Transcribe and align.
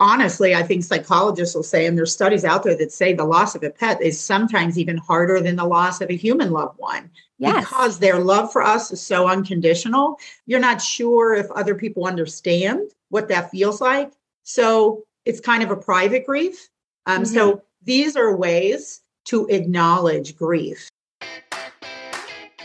honestly, 0.00 0.54
I 0.54 0.62
think 0.62 0.84
psychologists 0.84 1.54
will 1.54 1.62
say, 1.62 1.86
and 1.86 1.96
there's 1.96 2.12
studies 2.12 2.44
out 2.44 2.62
there 2.62 2.76
that 2.76 2.92
say 2.92 3.12
the 3.12 3.24
loss 3.24 3.54
of 3.54 3.62
a 3.62 3.70
pet 3.70 4.00
is 4.02 4.20
sometimes 4.20 4.78
even 4.78 4.96
harder 4.96 5.40
than 5.40 5.56
the 5.56 5.64
loss 5.64 6.00
of 6.00 6.10
a 6.10 6.16
human 6.16 6.50
loved 6.50 6.78
one. 6.78 7.10
Yes. 7.38 7.64
Because 7.64 7.98
their 7.98 8.18
love 8.18 8.52
for 8.52 8.62
us 8.62 8.90
is 8.90 9.00
so 9.00 9.28
unconditional. 9.28 10.18
You're 10.46 10.60
not 10.60 10.80
sure 10.80 11.34
if 11.34 11.50
other 11.50 11.74
people 11.74 12.06
understand 12.06 12.90
what 13.10 13.28
that 13.28 13.50
feels 13.50 13.80
like. 13.80 14.12
So 14.42 15.04
it's 15.24 15.40
kind 15.40 15.62
of 15.62 15.70
a 15.70 15.76
private 15.76 16.26
grief. 16.26 16.68
Um, 17.06 17.22
mm-hmm. 17.22 17.34
So 17.34 17.62
these 17.82 18.16
are 18.16 18.36
ways 18.36 19.02
to 19.26 19.46
acknowledge 19.48 20.36
grief. 20.36 20.88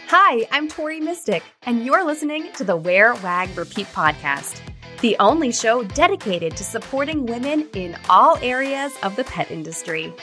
Hi, 0.07 0.45
I'm 0.51 0.67
Tori 0.67 0.99
Mistick, 0.99 1.41
and 1.63 1.85
you're 1.85 2.05
listening 2.05 2.51
to 2.53 2.65
the 2.65 2.75
Wear, 2.75 3.15
Wag, 3.15 3.57
Repeat 3.57 3.87
podcast 3.87 4.59
the 5.01 5.17
only 5.19 5.51
show 5.51 5.83
dedicated 5.83 6.55
to 6.55 6.63
supporting 6.63 7.25
women 7.25 7.67
in 7.73 7.97
all 8.09 8.37
areas 8.37 8.93
of 9.03 9.15
the 9.15 9.23
pet 9.23 9.49
industry. 9.51 10.13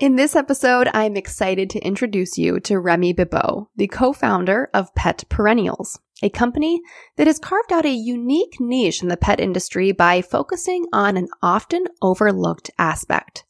In 0.00 0.16
this 0.16 0.36
episode, 0.36 0.88
I'm 0.92 1.16
excited 1.16 1.70
to 1.70 1.78
introduce 1.78 2.36
you 2.36 2.60
to 2.60 2.78
Remy 2.78 3.14
Bibaud, 3.14 3.68
the 3.76 3.86
co-founder 3.86 4.68
of 4.74 4.94
Pet 4.94 5.24
Perennials, 5.30 5.98
a 6.22 6.28
company 6.28 6.82
that 7.16 7.26
has 7.28 7.38
carved 7.38 7.72
out 7.72 7.86
a 7.86 7.90
unique 7.90 8.60
niche 8.60 9.02
in 9.02 9.08
the 9.08 9.16
pet 9.16 9.40
industry 9.40 9.92
by 9.92 10.20
focusing 10.20 10.86
on 10.92 11.16
an 11.16 11.28
often 11.40 11.84
overlooked 12.02 12.70
aspect, 12.78 13.44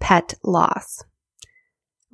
pet 0.00 0.34
loss. 0.42 1.04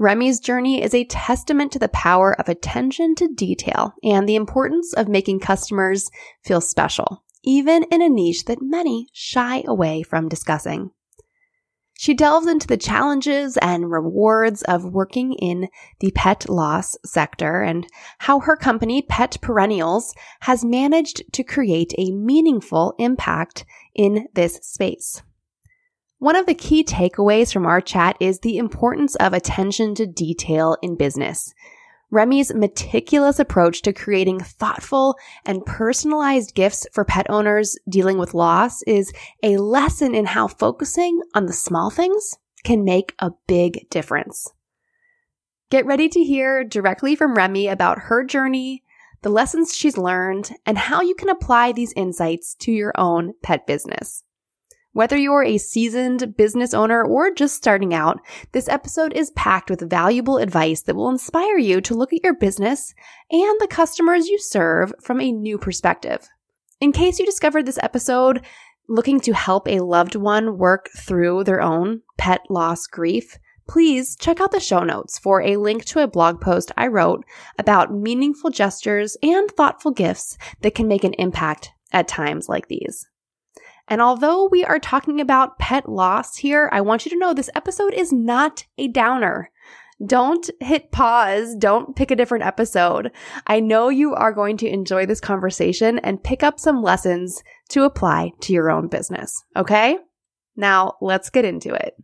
Remy's 0.01 0.41
journey 0.41 0.83
is 0.83 0.95
a 0.95 1.05
testament 1.05 1.73
to 1.73 1.79
the 1.79 1.89
power 1.89 2.33
of 2.41 2.49
attention 2.49 3.15
to 3.17 3.29
detail 3.29 3.93
and 4.03 4.27
the 4.27 4.35
importance 4.35 4.95
of 4.95 5.09
making 5.09 5.41
customers 5.41 6.11
feel 6.43 6.63
special, 6.63 7.23
even 7.45 7.83
in 7.91 8.01
a 8.01 8.09
niche 8.09 8.47
that 8.47 8.63
many 8.63 9.09
shy 9.13 9.63
away 9.67 10.03
from 10.03 10.27
discussing. 10.27 10.91
She 11.99 12.15
delves 12.15 12.47
into 12.47 12.67
the 12.67 12.79
challenges 12.79 13.59
and 13.59 13.91
rewards 13.91 14.63
of 14.63 14.87
working 14.87 15.35
in 15.35 15.69
the 15.99 16.13
pet 16.13 16.49
loss 16.49 16.97
sector 17.05 17.61
and 17.61 17.87
how 18.21 18.41
her 18.41 18.57
company, 18.57 19.03
Pet 19.03 19.37
Perennials, 19.43 20.15
has 20.41 20.65
managed 20.65 21.31
to 21.35 21.45
create 21.45 21.93
a 21.99 22.11
meaningful 22.11 22.95
impact 22.99 23.67
in 23.95 24.29
this 24.33 24.61
space. 24.63 25.21
One 26.21 26.37
of 26.37 26.45
the 26.45 26.55
key 26.55 26.85
takeaways 26.85 27.51
from 27.51 27.65
our 27.65 27.81
chat 27.81 28.15
is 28.21 28.41
the 28.41 28.59
importance 28.59 29.17
of 29.17 29.33
attention 29.33 29.95
to 29.95 30.07
detail 30.07 30.77
in 30.83 30.95
business. 30.95 31.55
Remy's 32.11 32.53
meticulous 32.53 33.39
approach 33.39 33.81
to 33.83 33.95
creating 33.95 34.41
thoughtful 34.41 35.17
and 35.47 35.65
personalized 35.65 36.55
gifts 36.55 36.87
for 36.93 37.07
pet 37.07 37.25
owners 37.31 37.79
dealing 37.89 38.19
with 38.19 38.35
loss 38.35 38.83
is 38.83 39.15
a 39.43 39.57
lesson 39.57 40.15
in 40.15 40.27
how 40.27 40.47
focusing 40.47 41.23
on 41.35 41.47
the 41.47 41.55
small 41.55 41.89
things 41.89 42.37
can 42.65 42.85
make 42.85 43.15
a 43.21 43.31
big 43.47 43.89
difference. 43.89 44.53
Get 45.71 45.87
ready 45.87 46.11
to 46.11 46.23
hear 46.23 46.65
directly 46.65 47.17
from 47.17 47.35
Remy 47.35 47.67
about 47.67 47.99
her 47.99 48.25
journey, 48.25 48.83
the 49.23 49.31
lessons 49.31 49.75
she's 49.75 49.97
learned, 49.97 50.51
and 50.67 50.77
how 50.77 51.01
you 51.01 51.15
can 51.15 51.31
apply 51.31 51.73
these 51.73 51.95
insights 51.95 52.55
to 52.57 52.73
your 52.73 52.93
own 52.99 53.33
pet 53.43 53.67
business. 53.67 54.23
Whether 54.93 55.17
you're 55.17 55.45
a 55.45 55.59
seasoned 55.59 56.37
business 56.37 56.75
owner 56.75 57.05
or 57.05 57.33
just 57.33 57.55
starting 57.55 57.95
out, 57.95 58.21
this 58.51 58.69
episode 58.69 59.13
is 59.13 59.31
packed 59.31 59.71
with 59.71 59.89
valuable 59.89 60.39
advice 60.39 60.83
that 60.83 60.97
will 60.97 61.09
inspire 61.09 61.59
you 61.59 61.81
to 61.83 61.95
look 61.95 62.13
at 62.13 62.25
your 62.25 62.35
business 62.35 62.93
and 63.31 63.61
the 63.61 63.69
customers 63.71 64.27
you 64.27 64.37
serve 64.37 64.93
from 65.01 65.21
a 65.21 65.31
new 65.31 65.59
perspective. 65.59 66.29
In 66.81 66.91
case 66.91 67.21
you 67.21 67.25
discovered 67.27 67.67
this 67.67 67.79
episode 67.85 68.45
looking 68.89 69.21
to 69.21 69.33
help 69.33 69.69
a 69.69 69.79
loved 69.79 70.17
one 70.17 70.59
work 70.59 70.89
through 70.99 71.45
their 71.45 71.63
own 71.63 72.03
pet 72.19 72.41
loss 72.51 72.89
grief, 72.89 73.39
please 73.69 74.17
check 74.17 74.41
out 74.41 74.51
the 74.51 74.59
show 74.59 74.81
notes 74.81 75.21
for 75.21 75.41
a 75.41 75.57
link 75.57 75.85
to 75.85 76.03
a 76.03 76.09
blog 76.09 76.41
post 76.41 76.73
I 76.77 76.89
wrote 76.89 77.25
about 77.61 77.95
meaningful 77.95 78.51
gestures 78.51 79.17
and 79.23 79.49
thoughtful 79.53 79.93
gifts 79.93 80.37
that 80.63 80.75
can 80.75 80.89
make 80.89 81.05
an 81.05 81.15
impact 81.15 81.71
at 81.93 82.09
times 82.09 82.49
like 82.49 82.67
these. 82.67 83.07
And 83.91 84.01
although 84.01 84.47
we 84.47 84.65
are 84.65 84.79
talking 84.79 85.21
about 85.21 85.59
pet 85.59 85.89
loss 85.89 86.37
here, 86.37 86.71
I 86.73 86.81
want 86.81 87.05
you 87.05 87.11
to 87.11 87.19
know 87.19 87.35
this 87.35 87.51
episode 87.57 87.93
is 87.93 88.13
not 88.13 88.65
a 88.79 88.87
downer. 88.87 89.51
Don't 90.07 90.49
hit 90.61 90.93
pause. 90.93 91.55
Don't 91.57 91.95
pick 91.95 92.11
a 92.11 92.17
different 92.17 92.45
episode. 92.45 93.11
I 93.49 93.61
know 93.61 93.89
you 93.89 94.15
are 94.15 94.33
going 94.33 94.57
to 94.59 94.69
enjoy 94.69 95.07
this 95.07 95.21
conversation 95.21 95.99
and 95.99 96.23
pick 96.23 96.43
up 96.43 96.59
some 96.59 96.83
lessons 96.83 97.43
to 97.71 97.83
apply 97.83 98.33
to 98.43 98.53
your 98.53 98.71
own 98.71 98.89
business. 98.89 99.45
Okay? 99.57 99.99
Now 100.57 100.95
let's 101.03 101.29
get 101.29 101.45
into 101.45 101.75
it. 101.75 101.95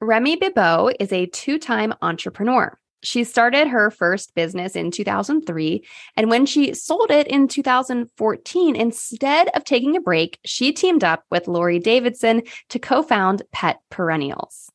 Remy 0.00 0.36
Bibaud 0.36 0.94
is 1.00 1.12
a 1.12 1.26
two 1.26 1.58
time 1.58 1.94
entrepreneur. 2.02 2.77
She 3.02 3.24
started 3.24 3.68
her 3.68 3.90
first 3.90 4.34
business 4.34 4.74
in 4.74 4.90
2003. 4.90 5.84
And 6.16 6.30
when 6.30 6.46
she 6.46 6.74
sold 6.74 7.10
it 7.10 7.28
in 7.28 7.48
2014, 7.48 8.76
instead 8.76 9.48
of 9.54 9.64
taking 9.64 9.96
a 9.96 10.00
break, 10.00 10.38
she 10.44 10.72
teamed 10.72 11.04
up 11.04 11.24
with 11.30 11.48
Lori 11.48 11.78
Davidson 11.78 12.42
to 12.70 12.78
co 12.78 13.02
found 13.02 13.42
Pet 13.52 13.80
Perennials. 13.90 14.70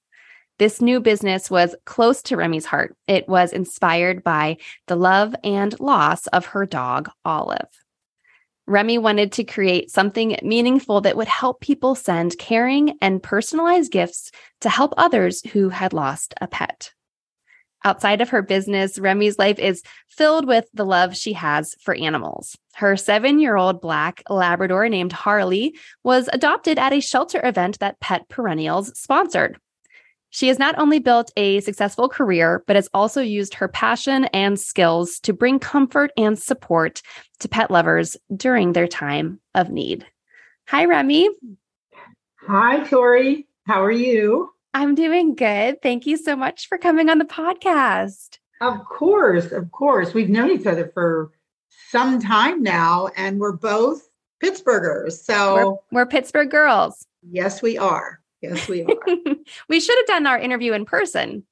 This 0.59 0.81
new 0.81 0.99
business 0.99 1.49
was 1.49 1.75
close 1.85 2.21
to 2.23 2.37
Remy's 2.37 2.65
heart. 2.65 2.95
It 3.07 3.27
was 3.27 3.51
inspired 3.51 4.23
by 4.23 4.57
the 4.87 4.95
love 4.95 5.35
and 5.43 5.77
loss 5.79 6.27
of 6.27 6.45
her 6.47 6.65
dog, 6.65 7.09
Olive. 7.25 7.67
Remy 8.65 8.99
wanted 8.99 9.33
to 9.33 9.43
create 9.43 9.91
something 9.91 10.37
meaningful 10.41 11.01
that 11.01 11.17
would 11.17 11.27
help 11.27 11.59
people 11.59 11.95
send 11.95 12.37
caring 12.37 12.97
and 13.01 13.21
personalized 13.21 13.91
gifts 13.91 14.31
to 14.61 14.69
help 14.69 14.93
others 14.95 15.41
who 15.51 15.67
had 15.69 15.91
lost 15.91 16.33
a 16.39 16.47
pet. 16.47 16.93
Outside 17.85 18.21
of 18.21 18.29
her 18.29 18.41
business, 18.41 18.97
Remy's 18.97 19.37
life 19.37 19.59
is 19.59 19.83
filled 20.07 20.47
with 20.47 20.65
the 20.73 20.85
love 20.85 21.15
she 21.17 21.33
has 21.33 21.75
for 21.81 21.93
animals. 21.95 22.57
Her 22.75 22.95
seven 22.95 23.39
year 23.39 23.57
old 23.57 23.81
black 23.81 24.23
Labrador 24.29 24.87
named 24.87 25.11
Harley 25.11 25.75
was 26.03 26.29
adopted 26.31 26.79
at 26.79 26.93
a 26.93 27.01
shelter 27.01 27.41
event 27.45 27.79
that 27.79 27.99
Pet 27.99 28.29
Perennials 28.29 28.97
sponsored. 28.97 29.57
She 30.29 30.47
has 30.47 30.57
not 30.57 30.79
only 30.79 30.97
built 30.97 31.31
a 31.37 31.59
successful 31.59 32.09
career, 32.09 32.63
but 32.65 32.75
has 32.75 32.89
also 32.91 33.21
used 33.21 33.53
her 33.53 33.67
passion 33.67 34.25
and 34.25 34.59
skills 34.59 35.19
to 35.19 35.33
bring 35.33 35.59
comfort 35.59 36.11
and 36.17 36.39
support 36.39 37.03
to 37.39 37.47
pet 37.47 37.69
lovers 37.69 38.17
during 38.35 38.73
their 38.73 38.87
time 38.87 39.39
of 39.53 39.69
need. 39.69 40.07
Hi, 40.69 40.85
Remy. 40.85 41.29
Hi, 42.47 42.83
Tori. 42.85 43.47
How 43.67 43.83
are 43.83 43.91
you? 43.91 44.49
I'm 44.73 44.95
doing 44.95 45.35
good. 45.35 45.81
Thank 45.81 46.07
you 46.07 46.17
so 46.17 46.35
much 46.35 46.67
for 46.67 46.77
coming 46.77 47.09
on 47.09 47.19
the 47.19 47.25
podcast. 47.25 48.39
Of 48.59 48.83
course, 48.85 49.51
of 49.51 49.71
course. 49.71 50.13
We've 50.13 50.29
known 50.29 50.51
each 50.51 50.65
other 50.65 50.87
for 50.93 51.31
some 51.89 52.19
time 52.19 52.63
now, 52.63 53.09
and 53.15 53.39
we're 53.39 53.51
both 53.51 54.09
Pittsburghers. 54.43 55.23
So 55.23 55.79
we're, 55.91 55.99
we're 55.99 56.05
Pittsburgh 56.05 56.49
girls. 56.49 57.05
Yes, 57.29 57.61
we 57.61 57.77
are. 57.77 58.19
Yes, 58.41 58.67
we 58.67 58.83
are. 58.83 58.95
we 59.69 59.79
should 59.79 59.97
have 59.97 60.07
done 60.07 60.27
our 60.27 60.39
interview 60.39 60.73
in 60.73 60.85
person. 60.85 61.43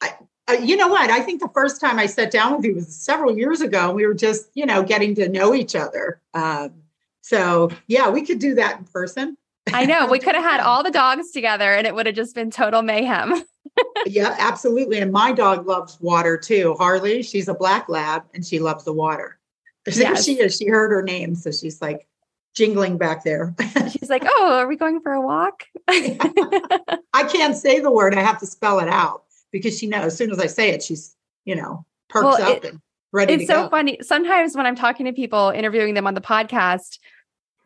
I, 0.00 0.14
uh, 0.48 0.52
you 0.54 0.76
know 0.76 0.88
what? 0.88 1.10
I 1.10 1.20
think 1.20 1.40
the 1.40 1.50
first 1.54 1.80
time 1.80 1.98
I 1.98 2.06
sat 2.06 2.30
down 2.30 2.56
with 2.56 2.64
you 2.64 2.74
was 2.74 2.94
several 2.94 3.36
years 3.36 3.60
ago. 3.60 3.92
We 3.92 4.06
were 4.06 4.14
just, 4.14 4.50
you 4.54 4.66
know, 4.66 4.82
getting 4.82 5.14
to 5.16 5.28
know 5.28 5.54
each 5.54 5.76
other. 5.76 6.20
Um, 6.34 6.72
so, 7.20 7.70
yeah, 7.86 8.10
we 8.10 8.22
could 8.22 8.38
do 8.38 8.54
that 8.56 8.78
in 8.78 8.84
person. 8.84 9.36
I 9.72 9.84
know. 9.86 10.06
We 10.06 10.18
could 10.18 10.34
have 10.34 10.44
had 10.44 10.60
all 10.60 10.82
the 10.82 10.90
dogs 10.90 11.30
together 11.30 11.72
and 11.72 11.86
it 11.86 11.94
would 11.94 12.06
have 12.06 12.14
just 12.14 12.34
been 12.34 12.50
total 12.50 12.82
mayhem. 12.82 13.42
yeah, 14.06 14.36
absolutely. 14.38 14.98
And 14.98 15.12
my 15.12 15.32
dog 15.32 15.66
loves 15.66 15.98
water 16.00 16.36
too. 16.36 16.74
Harley, 16.78 17.22
she's 17.22 17.48
a 17.48 17.54
black 17.54 17.88
lab 17.88 18.24
and 18.34 18.44
she 18.44 18.58
loves 18.58 18.84
the 18.84 18.92
water. 18.92 19.38
Yes. 19.92 20.24
She 20.24 20.38
is. 20.38 20.56
She 20.56 20.68
heard 20.68 20.92
her 20.92 21.02
name. 21.02 21.34
So 21.34 21.50
she's 21.50 21.80
like 21.80 22.06
jingling 22.54 22.98
back 22.98 23.24
there. 23.24 23.54
she's 23.90 24.10
like, 24.10 24.22
Oh, 24.24 24.58
are 24.58 24.68
we 24.68 24.76
going 24.76 25.00
for 25.00 25.12
a 25.12 25.20
walk? 25.20 25.64
I 25.88 27.28
can't 27.32 27.56
say 27.56 27.80
the 27.80 27.90
word. 27.90 28.14
I 28.14 28.22
have 28.22 28.38
to 28.40 28.46
spell 28.46 28.78
it 28.80 28.88
out 28.88 29.24
because 29.50 29.76
she 29.76 29.86
knows 29.86 30.04
as 30.04 30.16
soon 30.16 30.30
as 30.30 30.38
I 30.38 30.46
say 30.46 30.70
it, 30.70 30.82
she's, 30.82 31.16
you 31.44 31.56
know, 31.56 31.86
perks 32.08 32.24
well, 32.24 32.42
up 32.42 32.64
it, 32.64 32.64
and 32.66 32.80
ready 33.12 33.32
to 33.32 33.36
go. 33.38 33.42
It's 33.42 33.50
so 33.50 33.62
go. 33.64 33.70
funny. 33.70 33.98
Sometimes 34.02 34.54
when 34.54 34.66
I'm 34.66 34.76
talking 34.76 35.06
to 35.06 35.12
people, 35.12 35.48
interviewing 35.48 35.94
them 35.94 36.06
on 36.06 36.14
the 36.14 36.20
podcast, 36.20 36.98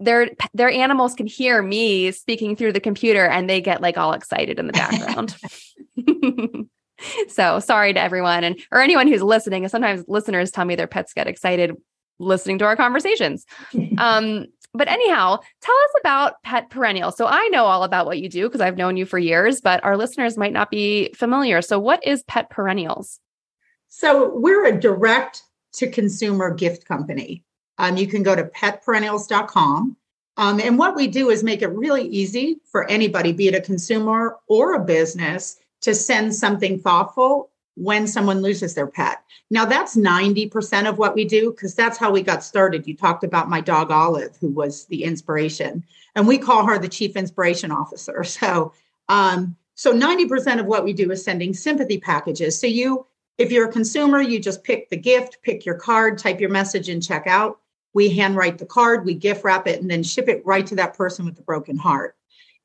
their 0.04 0.30
their 0.52 0.70
animals 0.70 1.14
can 1.14 1.26
hear 1.26 1.62
me 1.62 2.10
speaking 2.12 2.56
through 2.56 2.72
the 2.72 2.80
computer 2.80 3.26
and 3.26 3.48
they 3.48 3.60
get 3.60 3.80
like 3.80 3.98
all 3.98 4.12
excited 4.12 4.58
in 4.58 4.66
the 4.66 4.72
background. 4.72 5.36
so 7.28 7.60
sorry 7.60 7.92
to 7.92 8.00
everyone 8.00 8.44
and 8.44 8.58
or 8.70 8.80
anyone 8.80 9.08
who's 9.08 9.22
listening. 9.22 9.66
Sometimes 9.68 10.04
listeners 10.08 10.50
tell 10.50 10.64
me 10.64 10.76
their 10.76 10.86
pets 10.86 11.12
get 11.12 11.26
excited 11.26 11.72
listening 12.18 12.58
to 12.58 12.64
our 12.64 12.76
conversations. 12.76 13.44
Um, 13.98 14.46
but 14.76 14.88
anyhow, 14.88 15.38
tell 15.60 15.74
us 15.74 15.90
about 16.00 16.42
Pet 16.42 16.68
Perennial. 16.68 17.12
So 17.12 17.26
I 17.26 17.46
know 17.52 17.64
all 17.64 17.84
about 17.84 18.06
what 18.06 18.18
you 18.18 18.28
do 18.28 18.48
because 18.48 18.60
I've 18.60 18.76
known 18.76 18.96
you 18.96 19.06
for 19.06 19.20
years, 19.20 19.60
but 19.60 19.82
our 19.84 19.96
listeners 19.96 20.36
might 20.36 20.52
not 20.52 20.68
be 20.68 21.12
familiar. 21.14 21.62
So 21.62 21.78
what 21.78 22.04
is 22.04 22.24
Pet 22.24 22.50
Perennials? 22.50 23.20
So 23.86 24.36
we're 24.36 24.66
a 24.66 24.78
direct 24.78 25.44
to 25.74 25.88
consumer 25.88 26.52
gift 26.52 26.86
company. 26.86 27.44
Um, 27.78 27.96
you 27.96 28.06
can 28.06 28.22
go 28.22 28.34
to 28.34 28.44
petperennials.com. 28.44 29.96
Um, 30.36 30.60
and 30.60 30.78
what 30.78 30.96
we 30.96 31.06
do 31.06 31.30
is 31.30 31.44
make 31.44 31.62
it 31.62 31.68
really 31.68 32.06
easy 32.08 32.60
for 32.64 32.88
anybody, 32.90 33.32
be 33.32 33.48
it 33.48 33.54
a 33.54 33.60
consumer 33.60 34.36
or 34.48 34.74
a 34.74 34.84
business, 34.84 35.58
to 35.82 35.94
send 35.94 36.34
something 36.34 36.78
thoughtful 36.78 37.50
when 37.76 38.06
someone 38.06 38.40
loses 38.40 38.74
their 38.74 38.86
pet. 38.86 39.22
Now, 39.50 39.64
that's 39.64 39.96
90% 39.96 40.88
of 40.88 40.98
what 40.98 41.14
we 41.14 41.24
do 41.24 41.50
because 41.50 41.74
that's 41.74 41.98
how 41.98 42.10
we 42.10 42.22
got 42.22 42.44
started. 42.44 42.86
You 42.86 42.96
talked 42.96 43.24
about 43.24 43.48
my 43.48 43.60
dog 43.60 43.90
Olive, 43.90 44.36
who 44.40 44.48
was 44.48 44.86
the 44.86 45.04
inspiration, 45.04 45.84
and 46.14 46.26
we 46.26 46.38
call 46.38 46.66
her 46.66 46.78
the 46.78 46.88
chief 46.88 47.16
inspiration 47.16 47.70
officer. 47.70 48.24
So, 48.34 48.72
um, 49.08 49.56
so 49.74 49.92
90% 49.92 50.60
of 50.60 50.66
what 50.66 50.84
we 50.84 50.92
do 50.92 51.10
is 51.10 51.24
sending 51.24 51.52
sympathy 51.52 51.98
packages. 51.98 52.58
So, 52.58 52.66
you, 52.66 53.06
if 53.38 53.50
you're 53.50 53.68
a 53.68 53.72
consumer, 53.72 54.20
you 54.20 54.38
just 54.38 54.64
pick 54.64 54.88
the 54.88 54.96
gift, 54.96 55.38
pick 55.42 55.66
your 55.66 55.74
card, 55.74 56.18
type 56.18 56.40
your 56.40 56.50
message, 56.50 56.88
and 56.88 57.02
check 57.02 57.26
out. 57.26 57.58
We 57.94 58.10
handwrite 58.10 58.58
the 58.58 58.66
card, 58.66 59.04
we 59.04 59.14
gift 59.14 59.44
wrap 59.44 59.66
it, 59.66 59.80
and 59.80 59.90
then 59.90 60.02
ship 60.02 60.28
it 60.28 60.44
right 60.44 60.66
to 60.66 60.74
that 60.76 60.96
person 60.96 61.24
with 61.24 61.36
the 61.36 61.42
broken 61.42 61.76
heart. 61.76 62.16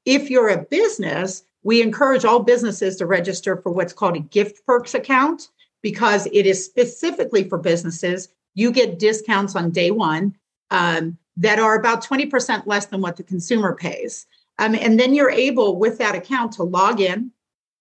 If 0.06 0.30
you're 0.30 0.50
a 0.50 0.64
business, 0.64 1.44
we 1.64 1.82
encourage 1.82 2.26
all 2.26 2.40
businesses 2.40 2.96
to 2.98 3.06
register 3.06 3.58
for 3.58 3.72
what's 3.72 3.94
called 3.94 4.18
a 4.18 4.22
gift 4.22 4.66
perks 4.66 4.94
account 4.94 5.50
because 5.82 6.28
it 6.28 6.46
is 6.46 6.66
specifically 6.66 7.48
for 7.48 7.58
businesses. 7.58 8.30
You 8.56 8.72
get 8.72 9.00
discounts 9.00 9.56
on 9.56 9.72
day 9.72 9.92
one 9.92 10.36
um, 10.72 11.18
that 11.38 11.60
are 11.60 11.76
about 11.76 12.04
20% 12.04 12.66
less 12.66 12.88
than 12.88 13.02
what 13.02 13.16
the 13.16 13.24
consumer 13.24 13.76
pays. 13.76 14.26
Um, 14.58 14.76
and 14.76 15.00
then 15.00 15.14
you're 15.14 15.32
able, 15.32 15.78
with 15.78 15.98
that 16.00 16.16
account, 16.16 16.54
to 16.54 16.64
log 16.64 17.00
in, 17.00 17.32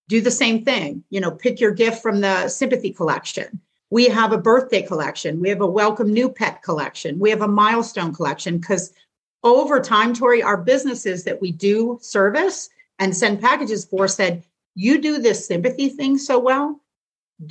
do 0.08 0.20
the 0.20 0.30
same 0.30 0.64
thing. 0.64 1.04
You 1.10 1.20
know, 1.20 1.30
pick 1.30 1.60
your 1.60 1.72
gift 1.72 2.02
from 2.02 2.20
the 2.20 2.48
sympathy 2.48 2.92
collection. 2.92 3.60
We 3.90 4.08
have 4.08 4.32
a 4.32 4.38
birthday 4.38 4.82
collection. 4.82 5.40
We 5.40 5.48
have 5.48 5.60
a 5.60 5.66
welcome 5.66 6.12
new 6.12 6.28
pet 6.28 6.62
collection. 6.62 7.18
We 7.18 7.30
have 7.30 7.42
a 7.42 7.48
milestone 7.48 8.12
collection 8.12 8.58
because 8.58 8.92
over 9.42 9.80
time, 9.80 10.14
Tori, 10.14 10.42
our 10.42 10.56
businesses 10.56 11.24
that 11.24 11.40
we 11.40 11.52
do 11.52 11.98
service 12.02 12.68
and 12.98 13.16
send 13.16 13.40
packages 13.40 13.84
for 13.84 14.08
said, 14.08 14.44
You 14.74 15.00
do 15.00 15.18
this 15.18 15.46
sympathy 15.46 15.88
thing 15.88 16.18
so 16.18 16.38
well. 16.38 16.80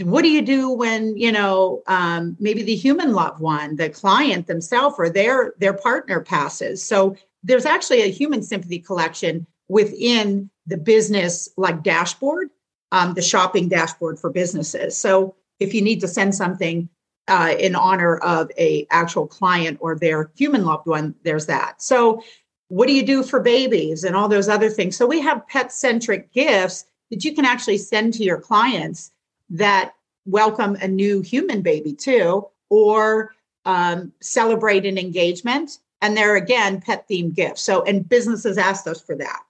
What 0.02 0.24
do 0.24 0.30
you 0.30 0.42
do 0.42 0.70
when, 0.70 1.16
you 1.16 1.32
know, 1.32 1.82
um, 1.88 2.36
maybe 2.40 2.62
the 2.62 2.76
human 2.76 3.14
loved 3.14 3.40
one, 3.40 3.78
the 3.78 3.90
client 3.90 4.46
themselves 4.46 4.96
or 5.00 5.10
their 5.10 5.54
their 5.58 5.74
partner 5.74 6.22
passes? 6.22 6.84
So 6.84 7.16
there's 7.42 7.66
actually 7.66 8.02
a 8.02 8.12
human 8.12 8.44
sympathy 8.44 8.80
collection 8.80 9.48
within 9.70 10.50
the 10.66 10.78
business 10.78 11.50
like 11.58 11.84
dashboard, 11.84 12.50
um, 12.92 13.14
the 13.14 13.22
shopping 13.22 13.70
dashboard 13.70 14.20
for 14.20 14.30
businesses. 14.30 14.98
So 14.98 15.36
if 15.60 15.74
you 15.74 15.82
need 15.82 16.02
to 16.02 16.08
send 16.08 16.36
something 16.36 16.90
uh, 17.28 17.56
in 17.60 17.76
honor 17.76 18.18
of 18.18 18.50
a 18.58 18.88
actual 18.90 19.28
client 19.28 19.78
or 19.82 19.96
their 19.96 20.32
human 20.36 20.66
loved 20.66 20.88
one, 20.88 21.14
there's 21.24 21.46
that. 21.48 21.82
So 21.82 22.24
what 22.70 22.88
do 22.88 22.94
you 22.94 23.04
do 23.04 23.24
for 23.24 23.40
babies 23.40 24.04
and 24.04 24.16
all 24.16 24.28
those 24.28 24.50
other 24.50 24.70
things? 24.70 24.96
So 24.96 25.06
we 25.06 25.22
have 25.22 25.48
pet 25.48 25.72
centric 25.72 26.32
gifts 26.32 26.86
that 27.12 27.24
you 27.24 27.34
can 27.34 27.46
actually 27.46 27.78
send 27.78 28.14
to 28.16 28.24
your 28.24 28.40
clients 28.40 29.12
that 29.50 29.94
welcome 30.26 30.76
a 30.76 30.88
new 30.88 31.22
human 31.22 31.62
baby 31.62 31.94
too, 31.94 32.46
or 32.70 33.34
um, 33.66 34.12
celebrate 34.22 34.86
an 34.86 34.98
engagement. 34.98 35.80
And 36.02 36.16
they're 36.16 36.36
again 36.36 36.82
pet 36.82 37.08
themed 37.10 37.34
gifts. 37.34 37.62
So 37.62 37.84
and 37.84 38.08
businesses 38.08 38.58
asked 38.58 38.88
us 38.88 39.02
for 39.02 39.16
that. 39.16 39.42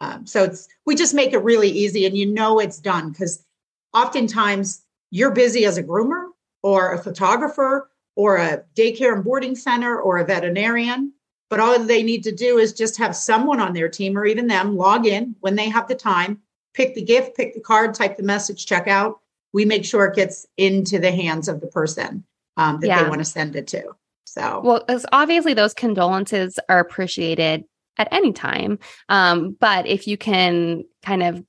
Um, 0.00 0.26
so 0.26 0.44
it's 0.44 0.68
we 0.84 0.94
just 0.94 1.14
make 1.14 1.32
it 1.32 1.38
really 1.38 1.70
easy, 1.70 2.06
and 2.06 2.16
you 2.16 2.26
know 2.26 2.60
it's 2.60 2.78
done 2.78 3.10
because 3.10 3.44
oftentimes 3.92 4.82
you're 5.10 5.30
busy 5.30 5.64
as 5.64 5.78
a 5.78 5.82
groomer 5.82 6.26
or 6.62 6.92
a 6.92 6.98
photographer 6.98 7.90
or 8.14 8.36
a 8.36 8.62
daycare 8.74 9.14
and 9.14 9.24
boarding 9.24 9.54
center 9.54 10.00
or 10.00 10.18
a 10.18 10.24
veterinarian. 10.24 11.12
But 11.48 11.60
all 11.60 11.78
they 11.78 12.02
need 12.02 12.24
to 12.24 12.32
do 12.32 12.58
is 12.58 12.72
just 12.72 12.96
have 12.96 13.14
someone 13.14 13.60
on 13.60 13.72
their 13.72 13.88
team 13.88 14.18
or 14.18 14.26
even 14.26 14.48
them 14.48 14.76
log 14.76 15.06
in 15.06 15.36
when 15.40 15.54
they 15.54 15.68
have 15.68 15.86
the 15.86 15.94
time, 15.94 16.40
pick 16.74 16.94
the 16.94 17.02
gift, 17.02 17.36
pick 17.36 17.54
the 17.54 17.60
card, 17.60 17.94
type 17.94 18.16
the 18.16 18.24
message, 18.24 18.66
check 18.66 18.88
out. 18.88 19.20
We 19.52 19.64
make 19.64 19.84
sure 19.84 20.06
it 20.06 20.16
gets 20.16 20.44
into 20.56 20.98
the 20.98 21.12
hands 21.12 21.46
of 21.48 21.60
the 21.60 21.68
person 21.68 22.24
um, 22.56 22.80
that 22.80 22.88
yeah. 22.88 23.02
they 23.02 23.08
want 23.08 23.20
to 23.20 23.24
send 23.24 23.54
it 23.54 23.68
to. 23.68 23.92
So, 24.24 24.60
well, 24.64 24.84
obviously 25.12 25.54
those 25.54 25.72
condolences 25.72 26.58
are 26.68 26.80
appreciated 26.80 27.64
at 27.96 28.08
any 28.12 28.32
time. 28.32 28.78
Um, 29.08 29.56
but 29.58 29.86
if 29.86 30.06
you 30.06 30.18
can 30.18 30.84
kind 31.02 31.22
of 31.22 31.44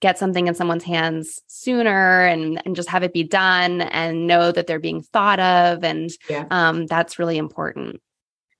get 0.00 0.18
something 0.18 0.46
in 0.46 0.54
someone's 0.54 0.84
hands 0.84 1.42
sooner 1.46 2.24
and, 2.24 2.60
and 2.64 2.76
just 2.76 2.88
have 2.88 3.02
it 3.02 3.12
be 3.12 3.22
done 3.22 3.82
and 3.82 4.26
know 4.26 4.52
that 4.52 4.66
they're 4.66 4.78
being 4.78 5.02
thought 5.02 5.40
of. 5.40 5.84
And 5.84 6.10
yeah. 6.28 6.46
um, 6.50 6.86
that's 6.86 7.18
really 7.18 7.38
important. 7.38 8.00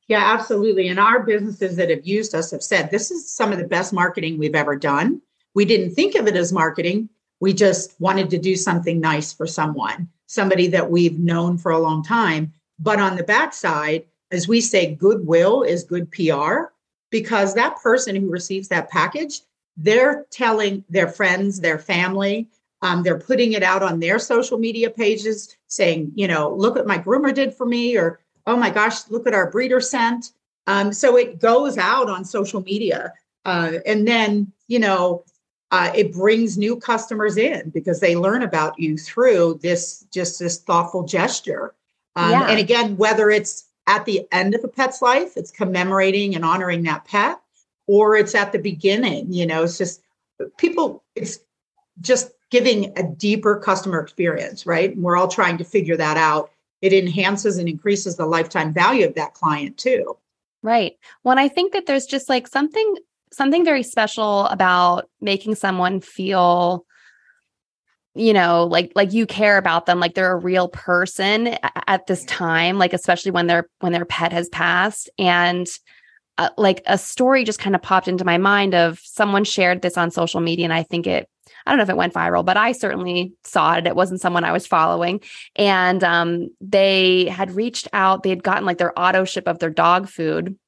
Yeah, 0.08 0.22
absolutely. 0.22 0.88
And 0.88 1.00
our 1.00 1.22
businesses 1.22 1.76
that 1.76 1.90
have 1.90 2.06
used 2.06 2.34
us 2.34 2.50
have 2.50 2.62
said 2.62 2.90
this 2.90 3.10
is 3.10 3.30
some 3.30 3.52
of 3.52 3.58
the 3.58 3.66
best 3.66 3.92
marketing 3.92 4.38
we've 4.38 4.54
ever 4.54 4.76
done. 4.76 5.22
We 5.54 5.64
didn't 5.64 5.94
think 5.94 6.14
of 6.14 6.26
it 6.26 6.36
as 6.36 6.52
marketing. 6.52 7.08
We 7.40 7.52
just 7.52 7.98
wanted 8.00 8.30
to 8.30 8.38
do 8.38 8.56
something 8.56 9.00
nice 9.00 9.32
for 9.32 9.46
someone, 9.46 10.08
somebody 10.26 10.66
that 10.68 10.90
we've 10.90 11.18
known 11.18 11.58
for 11.58 11.72
a 11.72 11.78
long 11.78 12.02
time. 12.02 12.52
But 12.78 13.00
on 13.00 13.16
the 13.16 13.24
backside, 13.24 14.04
as 14.30 14.48
we 14.48 14.60
say, 14.60 14.94
goodwill 14.94 15.62
is 15.62 15.84
good 15.84 16.10
PR 16.10 16.72
because 17.10 17.54
that 17.54 17.76
person 17.82 18.16
who 18.16 18.30
receives 18.30 18.68
that 18.68 18.90
package 18.90 19.40
they're 19.76 20.26
telling 20.30 20.84
their 20.88 21.08
friends, 21.08 21.60
their 21.60 21.78
family, 21.78 22.48
um, 22.82 23.02
they're 23.02 23.18
putting 23.18 23.52
it 23.52 23.62
out 23.62 23.82
on 23.82 23.98
their 23.98 24.18
social 24.18 24.58
media 24.58 24.90
pages 24.90 25.56
saying, 25.68 26.12
you 26.14 26.28
know, 26.28 26.54
look 26.54 26.74
what 26.74 26.86
my 26.86 26.98
groomer 26.98 27.34
did 27.34 27.54
for 27.54 27.66
me, 27.66 27.96
or 27.96 28.20
oh 28.46 28.56
my 28.56 28.70
gosh, 28.70 29.08
look 29.08 29.26
at 29.26 29.34
our 29.34 29.50
breeder 29.50 29.80
sent. 29.80 30.32
Um, 30.66 30.92
so 30.92 31.16
it 31.16 31.40
goes 31.40 31.78
out 31.78 32.08
on 32.08 32.24
social 32.24 32.62
media. 32.62 33.12
Uh, 33.44 33.78
and 33.86 34.06
then, 34.06 34.52
you 34.68 34.78
know, 34.78 35.24
uh, 35.70 35.90
it 35.94 36.12
brings 36.12 36.56
new 36.56 36.76
customers 36.76 37.36
in 37.36 37.70
because 37.70 38.00
they 38.00 38.16
learn 38.16 38.42
about 38.42 38.78
you 38.78 38.96
through 38.96 39.58
this 39.62 40.06
just 40.12 40.38
this 40.38 40.60
thoughtful 40.60 41.02
gesture. 41.04 41.74
Um, 42.16 42.30
yeah. 42.30 42.48
And 42.48 42.60
again, 42.60 42.96
whether 42.96 43.30
it's 43.30 43.64
at 43.86 44.04
the 44.04 44.26
end 44.30 44.54
of 44.54 44.62
a 44.62 44.68
pet's 44.68 45.02
life, 45.02 45.32
it's 45.36 45.50
commemorating 45.50 46.34
and 46.34 46.44
honoring 46.44 46.82
that 46.84 47.04
pet, 47.06 47.40
or 47.86 48.16
it's 48.16 48.34
at 48.34 48.52
the 48.52 48.58
beginning 48.58 49.32
you 49.32 49.46
know 49.46 49.62
it's 49.62 49.78
just 49.78 50.02
people 50.56 51.02
it's 51.14 51.38
just 52.00 52.32
giving 52.50 52.96
a 52.96 53.02
deeper 53.02 53.58
customer 53.58 54.00
experience 54.00 54.66
right? 54.66 54.94
And 54.94 55.02
we're 55.02 55.16
all 55.16 55.28
trying 55.28 55.58
to 55.58 55.64
figure 55.64 55.96
that 55.96 56.16
out. 56.16 56.50
It 56.82 56.92
enhances 56.92 57.58
and 57.58 57.68
increases 57.68 58.16
the 58.16 58.26
lifetime 58.26 58.72
value 58.72 59.06
of 59.06 59.14
that 59.14 59.34
client 59.34 59.78
too. 59.78 60.16
Right. 60.62 60.94
Well 61.22 61.38
i 61.38 61.48
think 61.48 61.72
that 61.72 61.86
there's 61.86 62.06
just 62.06 62.28
like 62.28 62.46
something 62.48 62.94
something 63.32 63.64
very 63.64 63.82
special 63.82 64.46
about 64.46 65.08
making 65.20 65.56
someone 65.56 66.00
feel 66.00 66.86
you 68.14 68.32
know 68.32 68.64
like 68.64 68.92
like 68.94 69.12
you 69.12 69.26
care 69.26 69.58
about 69.58 69.86
them 69.86 69.98
like 69.98 70.14
they're 70.14 70.32
a 70.32 70.38
real 70.38 70.68
person 70.68 71.58
at 71.88 72.06
this 72.06 72.24
time 72.26 72.78
like 72.78 72.92
especially 72.92 73.32
when 73.32 73.48
their 73.48 73.68
when 73.80 73.92
their 73.92 74.04
pet 74.04 74.32
has 74.32 74.48
passed. 74.50 75.10
And 75.18 75.66
uh, 76.38 76.50
like 76.56 76.82
a 76.86 76.98
story 76.98 77.44
just 77.44 77.58
kind 77.58 77.74
of 77.74 77.82
popped 77.82 78.08
into 78.08 78.24
my 78.24 78.38
mind 78.38 78.74
of 78.74 78.98
someone 79.02 79.44
shared 79.44 79.82
this 79.82 79.96
on 79.96 80.10
social 80.10 80.40
media 80.40 80.64
and 80.64 80.72
I 80.72 80.82
think 80.82 81.06
it 81.06 81.28
I 81.66 81.70
don't 81.70 81.78
know 81.78 81.84
if 81.84 81.90
it 81.90 81.96
went 81.96 82.12
viral, 82.12 82.44
but 82.44 82.56
I 82.56 82.72
certainly 82.72 83.32
saw 83.42 83.74
it. 83.74 83.86
It 83.86 83.96
wasn't 83.96 84.20
someone 84.20 84.44
I 84.44 84.52
was 84.52 84.66
following. 84.66 85.20
And 85.56 86.04
um, 86.04 86.48
they 86.60 87.26
had 87.26 87.52
reached 87.52 87.88
out, 87.92 88.22
they 88.22 88.30
had 88.30 88.42
gotten 88.42 88.66
like 88.66 88.78
their 88.78 88.98
auto 88.98 89.24
ship 89.24 89.48
of 89.48 89.58
their 89.60 89.70
dog 89.70 90.08
food. 90.08 90.58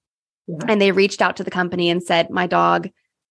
Yeah. 0.46 0.58
And 0.68 0.80
they 0.80 0.92
reached 0.92 1.20
out 1.20 1.36
to 1.36 1.44
the 1.44 1.50
company 1.50 1.90
and 1.90 2.02
said, 2.02 2.30
My 2.30 2.46
dog 2.46 2.88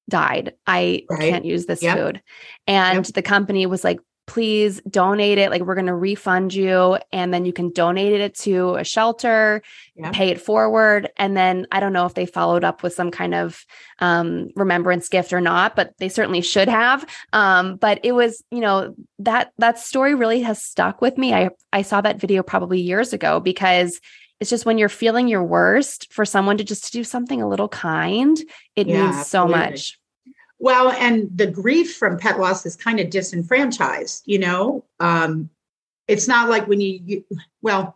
died. 0.10 0.54
I 0.68 1.06
right. 1.10 1.32
can't 1.32 1.46
use 1.46 1.66
this 1.66 1.82
yep. 1.82 1.98
food. 1.98 2.22
And 2.68 3.06
yep. 3.06 3.14
the 3.16 3.22
company 3.24 3.66
was 3.66 3.84
like, 3.84 4.00
please 4.28 4.82
donate 4.90 5.38
it. 5.38 5.50
Like, 5.52 5.62
we're 5.62 5.76
going 5.76 5.88
to 5.88 5.96
refund 5.96 6.54
you. 6.54 6.98
And 7.12 7.34
then 7.34 7.46
you 7.46 7.54
can 7.54 7.72
donate 7.72 8.20
it 8.20 8.36
to 8.40 8.76
a 8.76 8.84
shelter, 8.84 9.62
yeah. 9.96 10.12
pay 10.12 10.30
it 10.30 10.42
forward. 10.42 11.10
And 11.18 11.38
then 11.38 11.68
I 11.72 11.80
don't 11.80 11.94
know 11.94 12.06
if 12.06 12.14
they 12.14 12.26
followed 12.26 12.64
up 12.64 12.84
with 12.84 12.94
some 12.94 13.12
kind 13.12 13.36
of 13.36 13.64
um, 14.00 14.50
remembrance 14.56 15.10
gift 15.10 15.34
or 15.34 15.42
not, 15.42 15.76
but 15.76 15.94
they 16.00 16.10
certainly 16.10 16.42
should 16.42 16.68
have. 16.68 17.06
Um, 17.34 17.76
but 17.76 18.00
it 18.04 18.14
was, 18.14 18.44
you 18.52 18.62
know, 18.62 18.96
that 19.20 19.52
that 19.58 19.80
story 19.80 20.16
really 20.16 20.42
has 20.42 20.64
stuck 20.64 21.02
with 21.02 21.18
me. 21.18 21.34
I 21.34 21.50
I 21.72 21.84
saw 21.84 22.02
that 22.02 22.20
video 22.20 22.44
probably 22.44 22.82
years 22.82 23.14
ago 23.14 23.40
because 23.40 24.00
it's 24.40 24.50
just 24.50 24.66
when 24.66 24.78
you're 24.78 24.90
feeling 24.90 25.28
your 25.28 25.44
worst 25.44 26.12
for 26.12 26.26
someone 26.26 26.58
to 26.58 26.64
just 26.64 26.92
do 26.92 27.04
something 27.04 27.42
a 27.42 27.48
little 27.48 27.70
kind, 27.70 28.38
it 28.76 28.88
yeah, 28.88 29.04
means 29.04 29.28
so 29.28 29.44
absolutely. 29.44 29.72
much. 29.72 30.00
Well, 30.66 30.90
and 30.94 31.30
the 31.38 31.46
grief 31.46 31.96
from 31.96 32.18
pet 32.18 32.40
loss 32.40 32.66
is 32.66 32.76
kind 32.76 33.00
of 33.00 33.12
disenfranchised, 33.12 34.24
you 34.26 34.40
know. 34.40 34.84
Um, 35.00 35.52
it's 36.08 36.28
not 36.28 36.50
like 36.50 36.68
when 36.68 36.82
you, 36.82 37.00
you, 37.06 37.24
well, 37.62 37.96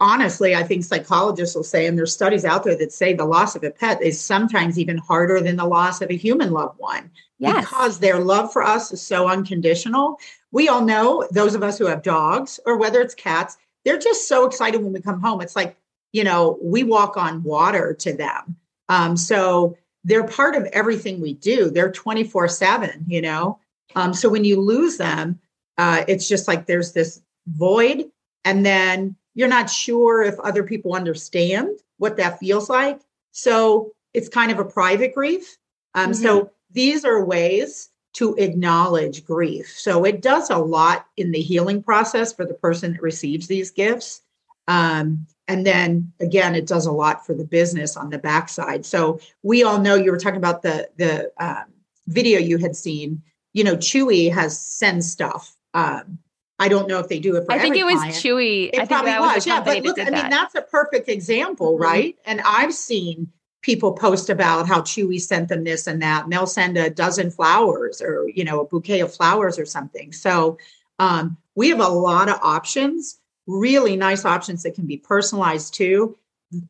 honestly, 0.00 0.54
I 0.54 0.64
think 0.64 0.84
psychologists 0.84 1.56
will 1.56 1.64
say, 1.64 1.86
and 1.86 1.96
there's 1.96 2.12
studies 2.12 2.44
out 2.44 2.64
there 2.64 2.76
that 2.76 2.92
say 2.92 3.14
the 3.14 3.24
loss 3.24 3.56
of 3.56 3.64
a 3.64 3.70
pet 3.70 4.02
is 4.02 4.20
sometimes 4.20 4.78
even 4.78 4.98
harder 4.98 5.40
than 5.40 5.56
the 5.56 5.64
loss 5.64 6.02
of 6.02 6.10
a 6.10 6.14
human 6.14 6.50
loved 6.50 6.78
one 6.78 7.10
yes. 7.38 7.64
because 7.64 8.00
their 8.00 8.18
love 8.18 8.52
for 8.52 8.62
us 8.62 8.92
is 8.92 9.00
so 9.00 9.26
unconditional. 9.26 10.18
We 10.52 10.68
all 10.68 10.84
know, 10.84 11.26
those 11.30 11.54
of 11.54 11.62
us 11.62 11.78
who 11.78 11.86
have 11.86 12.02
dogs 12.02 12.60
or 12.66 12.76
whether 12.76 13.00
it's 13.00 13.14
cats, 13.14 13.56
they're 13.86 13.96
just 13.96 14.28
so 14.28 14.46
excited 14.46 14.82
when 14.82 14.92
we 14.92 15.00
come 15.00 15.22
home. 15.22 15.40
It's 15.40 15.56
like, 15.56 15.78
you 16.12 16.22
know, 16.22 16.58
we 16.62 16.84
walk 16.84 17.16
on 17.16 17.42
water 17.42 17.94
to 18.00 18.12
them. 18.12 18.56
Um, 18.90 19.16
so 19.16 19.78
they're 20.04 20.26
part 20.26 20.56
of 20.56 20.64
everything 20.72 21.20
we 21.20 21.34
do. 21.34 21.70
They're 21.70 21.92
24 21.92 22.48
7, 22.48 23.04
you 23.06 23.20
know. 23.20 23.58
Um, 23.96 24.14
so 24.14 24.28
when 24.28 24.44
you 24.44 24.60
lose 24.60 24.96
them, 24.96 25.38
uh, 25.78 26.04
it's 26.08 26.28
just 26.28 26.48
like 26.48 26.66
there's 26.66 26.92
this 26.92 27.20
void. 27.46 28.10
And 28.44 28.64
then 28.64 29.16
you're 29.34 29.48
not 29.48 29.70
sure 29.70 30.22
if 30.22 30.38
other 30.40 30.62
people 30.62 30.94
understand 30.94 31.70
what 31.98 32.16
that 32.16 32.38
feels 32.38 32.68
like. 32.70 33.00
So 33.32 33.92
it's 34.14 34.28
kind 34.28 34.50
of 34.50 34.58
a 34.58 34.64
private 34.64 35.14
grief. 35.14 35.56
Um, 35.94 36.12
mm-hmm. 36.12 36.22
So 36.22 36.50
these 36.70 37.04
are 37.04 37.24
ways 37.24 37.90
to 38.14 38.34
acknowledge 38.36 39.24
grief. 39.24 39.68
So 39.68 40.04
it 40.04 40.20
does 40.20 40.50
a 40.50 40.58
lot 40.58 41.06
in 41.16 41.30
the 41.30 41.40
healing 41.40 41.82
process 41.82 42.32
for 42.32 42.44
the 42.44 42.54
person 42.54 42.92
that 42.92 43.02
receives 43.02 43.46
these 43.46 43.70
gifts. 43.70 44.22
Um, 44.66 45.26
and 45.50 45.66
then 45.66 46.12
again, 46.20 46.54
it 46.54 46.66
does 46.66 46.86
a 46.86 46.92
lot 46.92 47.26
for 47.26 47.34
the 47.34 47.44
business 47.44 47.96
on 47.96 48.10
the 48.10 48.18
backside. 48.18 48.86
So 48.86 49.20
we 49.42 49.64
all 49.64 49.80
know 49.80 49.96
you 49.96 50.12
were 50.12 50.18
talking 50.18 50.38
about 50.38 50.62
the 50.62 50.88
the 50.96 51.32
um, 51.38 51.64
video 52.06 52.38
you 52.38 52.58
had 52.58 52.76
seen. 52.76 53.22
You 53.52 53.64
know, 53.64 53.76
Chewy 53.76 54.32
has 54.32 54.58
send 54.58 55.04
stuff. 55.04 55.56
Um, 55.74 56.18
I 56.60 56.68
don't 56.68 56.86
know 56.86 57.00
if 57.00 57.08
they 57.08 57.18
do 57.18 57.36
it 57.36 57.46
for. 57.46 57.52
I 57.52 57.58
think 57.58 57.76
it 57.76 57.84
was 57.84 57.96
client. 57.96 58.14
Chewy. 58.14 58.70
It 58.72 58.80
I 58.80 58.86
probably 58.86 59.12
was. 59.12 59.36
was 59.36 59.46
yeah, 59.46 59.60
but 59.60 59.82
look, 59.82 59.98
I 59.98 60.04
mean, 60.04 60.30
that's 60.30 60.54
a 60.54 60.62
perfect 60.62 61.08
example, 61.08 61.72
mm-hmm. 61.72 61.82
right? 61.82 62.18
And 62.26 62.40
I've 62.42 62.74
seen 62.74 63.32
people 63.62 63.92
post 63.92 64.30
about 64.30 64.68
how 64.68 64.82
Chewy 64.82 65.20
sent 65.20 65.48
them 65.48 65.64
this 65.64 65.86
and 65.86 66.00
that, 66.02 66.24
and 66.24 66.32
they'll 66.32 66.46
send 66.46 66.76
a 66.76 66.90
dozen 66.90 67.30
flowers 67.32 68.00
or 68.00 68.28
you 68.28 68.44
know 68.44 68.60
a 68.60 68.66
bouquet 68.66 69.00
of 69.00 69.12
flowers 69.12 69.58
or 69.58 69.64
something. 69.64 70.12
So 70.12 70.58
um, 71.00 71.38
we 71.56 71.70
have 71.70 71.80
a 71.80 71.88
lot 71.88 72.28
of 72.28 72.38
options, 72.42 73.19
really 73.50 73.96
nice 73.96 74.24
options 74.24 74.62
that 74.62 74.74
can 74.74 74.86
be 74.86 74.96
personalized 74.96 75.74
too. 75.74 76.16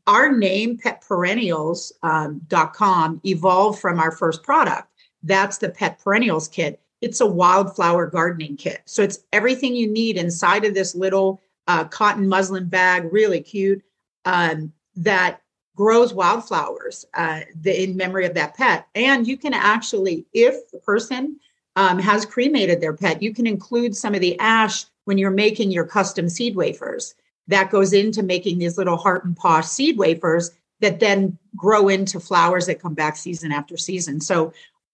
Our 0.07 0.37
name 0.37 0.79
petperennials.com 0.79 3.13
um, 3.13 3.21
evolved 3.25 3.81
from 3.81 3.99
our 3.99 4.13
first 4.13 4.43
product. 4.43 4.89
That's 5.23 5.59
the 5.59 5.71
Pet 5.71 6.01
Perennials 6.03 6.49
kit. 6.49 6.81
It's 7.01 7.21
a 7.21 7.27
wildflower 7.27 8.07
gardening 8.07 8.57
kit. 8.57 8.83
So 8.85 9.03
it's 9.03 9.21
everything 9.33 9.75
you 9.75 9.91
need 9.91 10.17
inside 10.17 10.65
of 10.65 10.75
this 10.75 10.95
little 10.95 11.41
uh, 11.67 11.85
cotton 11.85 12.29
muslin 12.29 12.69
bag, 12.69 13.13
really 13.13 13.41
cute, 13.41 13.83
um, 14.25 14.73
that 14.97 15.41
grows 15.77 16.13
wildflowers 16.13 17.07
uh, 17.15 17.41
the, 17.63 17.85
in 17.85 17.97
memory 17.97 18.27
of 18.27 18.35
that 18.35 18.57
pet. 18.57 18.87
And 18.95 19.27
you 19.27 19.39
can 19.39 19.55
actually, 19.55 20.27
if 20.35 20.71
the 20.73 20.79
person 20.79 21.39
um, 21.77 21.99
has 21.99 22.27
cremated 22.27 22.81
their 22.81 22.93
pet, 22.93 23.23
you 23.23 23.33
can 23.33 23.47
include 23.47 23.97
some 23.97 24.15
of 24.15 24.21
the 24.21 24.39
ash 24.39 24.85
when 25.11 25.19
you're 25.19 25.33
making 25.33 25.73
your 25.73 25.85
custom 25.85 26.29
seed 26.29 26.55
wafers. 26.55 27.17
That 27.49 27.73
goes 27.73 27.93
into 27.93 28.23
making 28.23 28.59
these 28.59 28.79
little 28.79 28.97
heart 28.97 29.25
and 29.25 29.37
paw 29.37 29.61
seed 29.61 29.99
wafers 29.99 30.53
that 30.79 31.01
then 31.01 31.37
grow 31.57 31.89
into 31.89 32.21
flowers 32.21 32.67
that 32.67 32.81
come 32.81 32.95
back 32.95 33.17
season 33.17 33.51
after 33.51 33.77
season. 33.77 34.21
So 34.21 34.53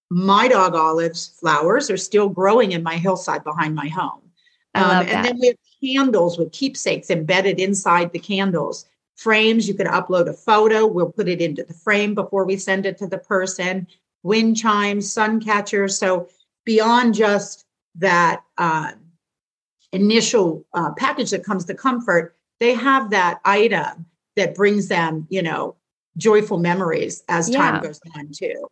my 0.09 0.49
dog 0.49 0.75
Olive's 0.75 1.27
flowers 1.39 1.91
are 1.91 1.99
still 1.99 2.31
growing 2.31 2.73
in 2.73 2.83
my 2.83 2.97
hillside 2.97 3.45
behind 3.45 3.75
my 3.75 3.89
home. 3.89 4.23
Um, 4.75 5.07
and 5.07 5.23
then 5.23 5.39
we 5.39 5.49
have 5.49 5.57
candles 5.85 6.39
with 6.39 6.51
keepsakes 6.51 7.11
embedded 7.11 7.61
inside 7.61 8.11
the 8.11 8.19
candles 8.19 8.87
frames. 9.17 9.69
You 9.69 9.75
can 9.75 9.87
upload 9.87 10.29
a 10.29 10.33
photo. 10.33 10.87
We'll 10.87 11.13
put 11.13 11.29
it 11.29 11.43
into 11.43 11.63
the 11.63 11.75
frame 11.75 12.15
before 12.15 12.47
we 12.47 12.57
send 12.57 12.87
it 12.87 12.97
to 12.99 13.07
the 13.07 13.19
person. 13.19 13.87
Wind 14.23 14.57
chimes, 14.57 15.13
sun 15.13 15.43
catchers. 15.43 15.99
So 15.99 16.31
beyond 16.65 17.13
just 17.15 17.67
that 17.97 18.45
uh, 18.57 18.93
initial 19.97 20.65
uh, 20.75 20.93
package 20.97 21.31
that 21.31 21.45
comes 21.45 21.65
to 21.67 21.75
comfort, 21.75 22.37
they 22.61 22.75
have 22.75 23.11
that 23.11 23.41
item 23.45 24.07
that 24.37 24.55
brings 24.55 24.89
them, 24.89 25.27
you 25.31 25.43
know, 25.43 25.77
joyful 26.17 26.59
memories 26.59 27.23
as 27.29 27.49
yeah. 27.49 27.59
time 27.59 27.83
goes 27.83 28.01
on 28.17 28.29
too. 28.33 28.69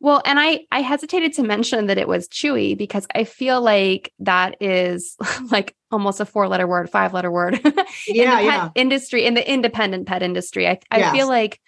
Well, 0.00 0.20
and 0.24 0.40
I 0.40 0.66
I 0.72 0.80
hesitated 0.80 1.32
to 1.34 1.44
mention 1.44 1.86
that 1.86 1.96
it 1.96 2.08
was 2.08 2.28
chewy 2.28 2.76
because 2.76 3.06
I 3.14 3.22
feel 3.22 3.60
like 3.60 4.12
that 4.18 4.56
is 4.60 5.16
like 5.50 5.76
almost 5.90 6.20
a 6.20 6.24
four 6.24 6.48
letter 6.48 6.66
word, 6.66 6.90
five 6.90 7.14
letter 7.14 7.30
word 7.30 7.54
in 7.64 7.72
yeah, 8.08 8.30
the 8.30 8.36
pet 8.36 8.44
yeah. 8.44 8.68
industry, 8.74 9.24
in 9.24 9.34
the 9.34 9.50
independent 9.50 10.06
pet 10.06 10.22
industry. 10.22 10.66
I, 10.66 10.80
I 10.90 10.98
yes. 10.98 11.12
feel 11.12 11.28
like 11.28 11.60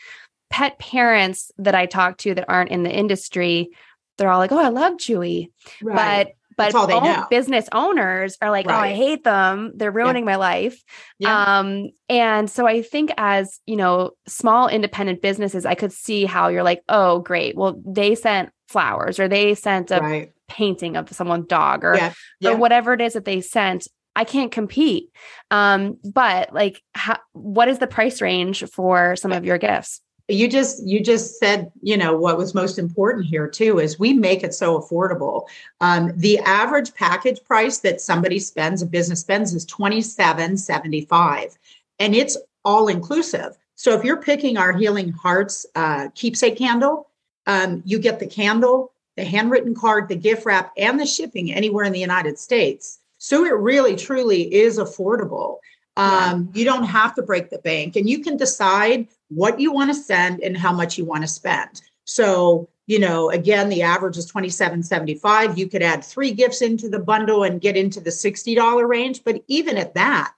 pet 0.50 0.78
parents 0.78 1.52
that 1.58 1.74
I 1.74 1.86
talk 1.86 2.18
to 2.18 2.34
that 2.34 2.46
aren't 2.48 2.70
in 2.70 2.82
the 2.82 2.90
industry, 2.90 3.70
they're 4.18 4.30
all 4.30 4.38
like, 4.38 4.52
oh, 4.52 4.58
I 4.58 4.68
love 4.68 4.94
Chewy. 4.94 5.50
Right. 5.82 6.34
But 6.56 6.74
all 6.74 7.26
business 7.30 7.68
owners 7.72 8.36
are 8.40 8.50
like, 8.50 8.66
right. 8.66 8.76
oh, 8.76 8.80
I 8.80 8.92
hate 8.94 9.24
them. 9.24 9.72
They're 9.74 9.90
ruining 9.90 10.24
yeah. 10.24 10.30
my 10.32 10.36
life. 10.36 10.82
Yeah. 11.18 11.58
Um, 11.58 11.90
and 12.08 12.50
so 12.50 12.66
I 12.66 12.82
think 12.82 13.12
as, 13.16 13.60
you 13.66 13.76
know, 13.76 14.12
small 14.26 14.68
independent 14.68 15.22
businesses, 15.22 15.66
I 15.66 15.74
could 15.74 15.92
see 15.92 16.24
how 16.24 16.48
you're 16.48 16.62
like, 16.62 16.82
oh, 16.88 17.20
great. 17.20 17.56
Well, 17.56 17.80
they 17.84 18.14
sent 18.14 18.50
flowers 18.68 19.18
or 19.18 19.28
they 19.28 19.54
sent 19.54 19.90
a 19.90 20.00
right. 20.00 20.32
painting 20.48 20.96
of 20.96 21.10
someone's 21.10 21.46
dog 21.46 21.84
or, 21.84 21.96
yeah. 21.96 22.12
or 22.44 22.56
whatever 22.56 22.92
it 22.92 23.00
is 23.00 23.14
that 23.14 23.24
they 23.24 23.40
sent. 23.40 23.88
I 24.16 24.24
can't 24.24 24.52
compete. 24.52 25.10
Um, 25.50 25.98
but 26.04 26.54
like, 26.54 26.80
how, 26.94 27.18
what 27.32 27.68
is 27.68 27.80
the 27.80 27.88
price 27.88 28.22
range 28.22 28.64
for 28.70 29.16
some 29.16 29.32
of 29.32 29.44
your 29.44 29.58
gifts? 29.58 30.00
You 30.28 30.48
just 30.48 30.82
you 30.86 31.00
just 31.00 31.38
said 31.38 31.70
you 31.82 31.96
know 31.96 32.16
what 32.16 32.38
was 32.38 32.54
most 32.54 32.78
important 32.78 33.26
here 33.26 33.46
too 33.46 33.78
is 33.78 33.98
we 33.98 34.14
make 34.14 34.42
it 34.42 34.54
so 34.54 34.80
affordable. 34.80 35.46
Um, 35.80 36.12
the 36.16 36.38
average 36.40 36.94
package 36.94 37.42
price 37.44 37.78
that 37.78 38.00
somebody 38.00 38.38
spends 38.38 38.80
a 38.80 38.86
business 38.86 39.20
spends 39.20 39.52
is 39.54 39.66
27.75 39.66 41.56
and 41.98 42.14
it's 42.14 42.38
all 42.64 42.88
inclusive. 42.88 43.56
So 43.74 43.92
if 43.92 44.04
you're 44.04 44.22
picking 44.22 44.56
our 44.56 44.72
healing 44.72 45.12
hearts 45.12 45.66
uh, 45.74 46.08
keepsake 46.14 46.56
candle 46.56 47.08
um, 47.46 47.82
you 47.84 47.98
get 47.98 48.18
the 48.18 48.26
candle 48.26 48.92
the 49.16 49.24
handwritten 49.24 49.74
card 49.74 50.08
the 50.08 50.16
gift 50.16 50.46
wrap 50.46 50.72
and 50.78 50.98
the 50.98 51.06
shipping 51.06 51.52
anywhere 51.52 51.84
in 51.84 51.92
the 51.92 52.00
united 52.00 52.38
states. 52.38 53.00
So 53.18 53.44
it 53.44 53.54
really 53.54 53.94
truly 53.94 54.54
is 54.54 54.78
affordable 54.78 55.58
um, 55.96 56.50
yeah. 56.52 56.58
You 56.58 56.64
don't 56.64 56.84
have 56.84 57.14
to 57.14 57.22
break 57.22 57.50
the 57.50 57.58
bank 57.58 57.96
and 57.96 58.08
you 58.08 58.20
can 58.20 58.36
decide 58.36 59.08
what 59.28 59.60
you 59.60 59.72
want 59.72 59.90
to 59.90 59.94
send 59.94 60.40
and 60.40 60.56
how 60.56 60.72
much 60.72 60.98
you 60.98 61.04
want 61.04 61.22
to 61.22 61.28
spend. 61.28 61.82
So, 62.04 62.68
you 62.86 62.98
know, 62.98 63.30
again, 63.30 63.68
the 63.68 63.82
average 63.82 64.16
is 64.16 64.30
27.75. 64.30 65.56
You 65.56 65.68
could 65.68 65.82
add 65.82 66.04
three 66.04 66.32
gifts 66.32 66.62
into 66.62 66.88
the 66.88 66.98
bundle 66.98 67.44
and 67.44 67.60
get 67.60 67.76
into 67.76 68.00
the 68.00 68.10
$60 68.10 68.88
range. 68.88 69.24
But 69.24 69.42
even 69.48 69.76
at 69.76 69.94
that, 69.94 70.32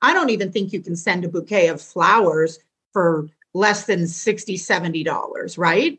I 0.00 0.14
don't 0.14 0.30
even 0.30 0.50
think 0.50 0.72
you 0.72 0.80
can 0.80 0.96
send 0.96 1.24
a 1.24 1.28
bouquet 1.28 1.68
of 1.68 1.82
flowers 1.82 2.58
for 2.92 3.28
less 3.52 3.86
than 3.86 4.06
60 4.06 4.56
$70, 4.56 5.58
right? 5.58 5.98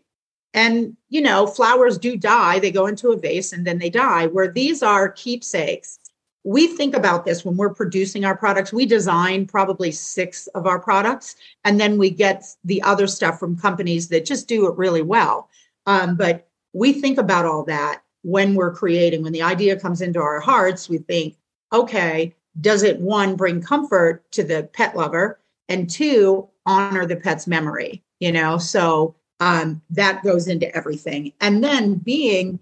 And, 0.54 0.98
you 1.10 1.22
know, 1.22 1.48
flowers 1.48 1.98
do 1.98 2.18
die. 2.18 2.60
They 2.60 2.72
go 2.72 2.88
into 2.88 3.12
a 3.12 3.18
vase 3.18 3.54
and 3.54 3.66
then 3.66 3.78
they 3.78 3.90
die, 3.90 4.28
where 4.28 4.52
these 4.52 4.84
are 4.84 5.10
keepsakes 5.10 6.00
we 6.44 6.68
think 6.68 6.96
about 6.96 7.26
this 7.26 7.46
when 7.46 7.56
we're 7.56 7.74
producing 7.74 8.26
our 8.26 8.36
products. 8.36 8.74
We 8.74 8.86
design 8.86 9.46
probably 9.46 9.92
six 9.92 10.48
of 10.48 10.66
our 10.66 10.80
products, 10.80 11.36
and 11.64 11.80
then 11.80 11.98
we 11.98 12.10
get 12.10 12.44
the 12.64 12.82
other 12.82 13.08
stuff 13.08 13.40
from 13.40 13.58
companies 13.58 14.08
that 14.10 14.26
just 14.26 14.48
do 14.48 14.68
it 14.68 14.78
really 14.78 15.02
well. 15.04 15.50
Um, 15.86 16.16
but 16.16 16.48
we 16.74 16.94
think 16.94 17.18
about 17.18 17.46
all 17.46 17.64
that 17.66 18.02
when 18.24 18.56
we're 18.56 18.74
creating. 18.74 19.24
When 19.24 19.34
the 19.34 19.42
idea 19.42 19.80
comes 19.80 20.02
into 20.02 20.20
our 20.20 20.40
hearts, 20.40 20.90
we 20.90 20.98
think, 20.98 21.38
okay, 21.72 22.34
does 22.60 22.84
it 22.84 23.00
one 23.00 23.36
bring 23.36 23.62
comfort 23.62 24.30
to 24.32 24.44
the 24.44 24.64
pet 24.74 24.96
lover, 24.96 25.40
and 25.70 25.90
two, 25.90 26.48
honor 26.66 27.06
the 27.06 27.16
pet's 27.16 27.48
memory? 27.48 28.04
You 28.20 28.32
know, 28.32 28.58
so 28.58 29.16
um, 29.40 29.82
that 29.90 30.24
goes 30.24 30.48
into 30.48 30.74
everything. 30.76 31.34
And 31.40 31.64
then 31.64 31.96
being 31.96 32.60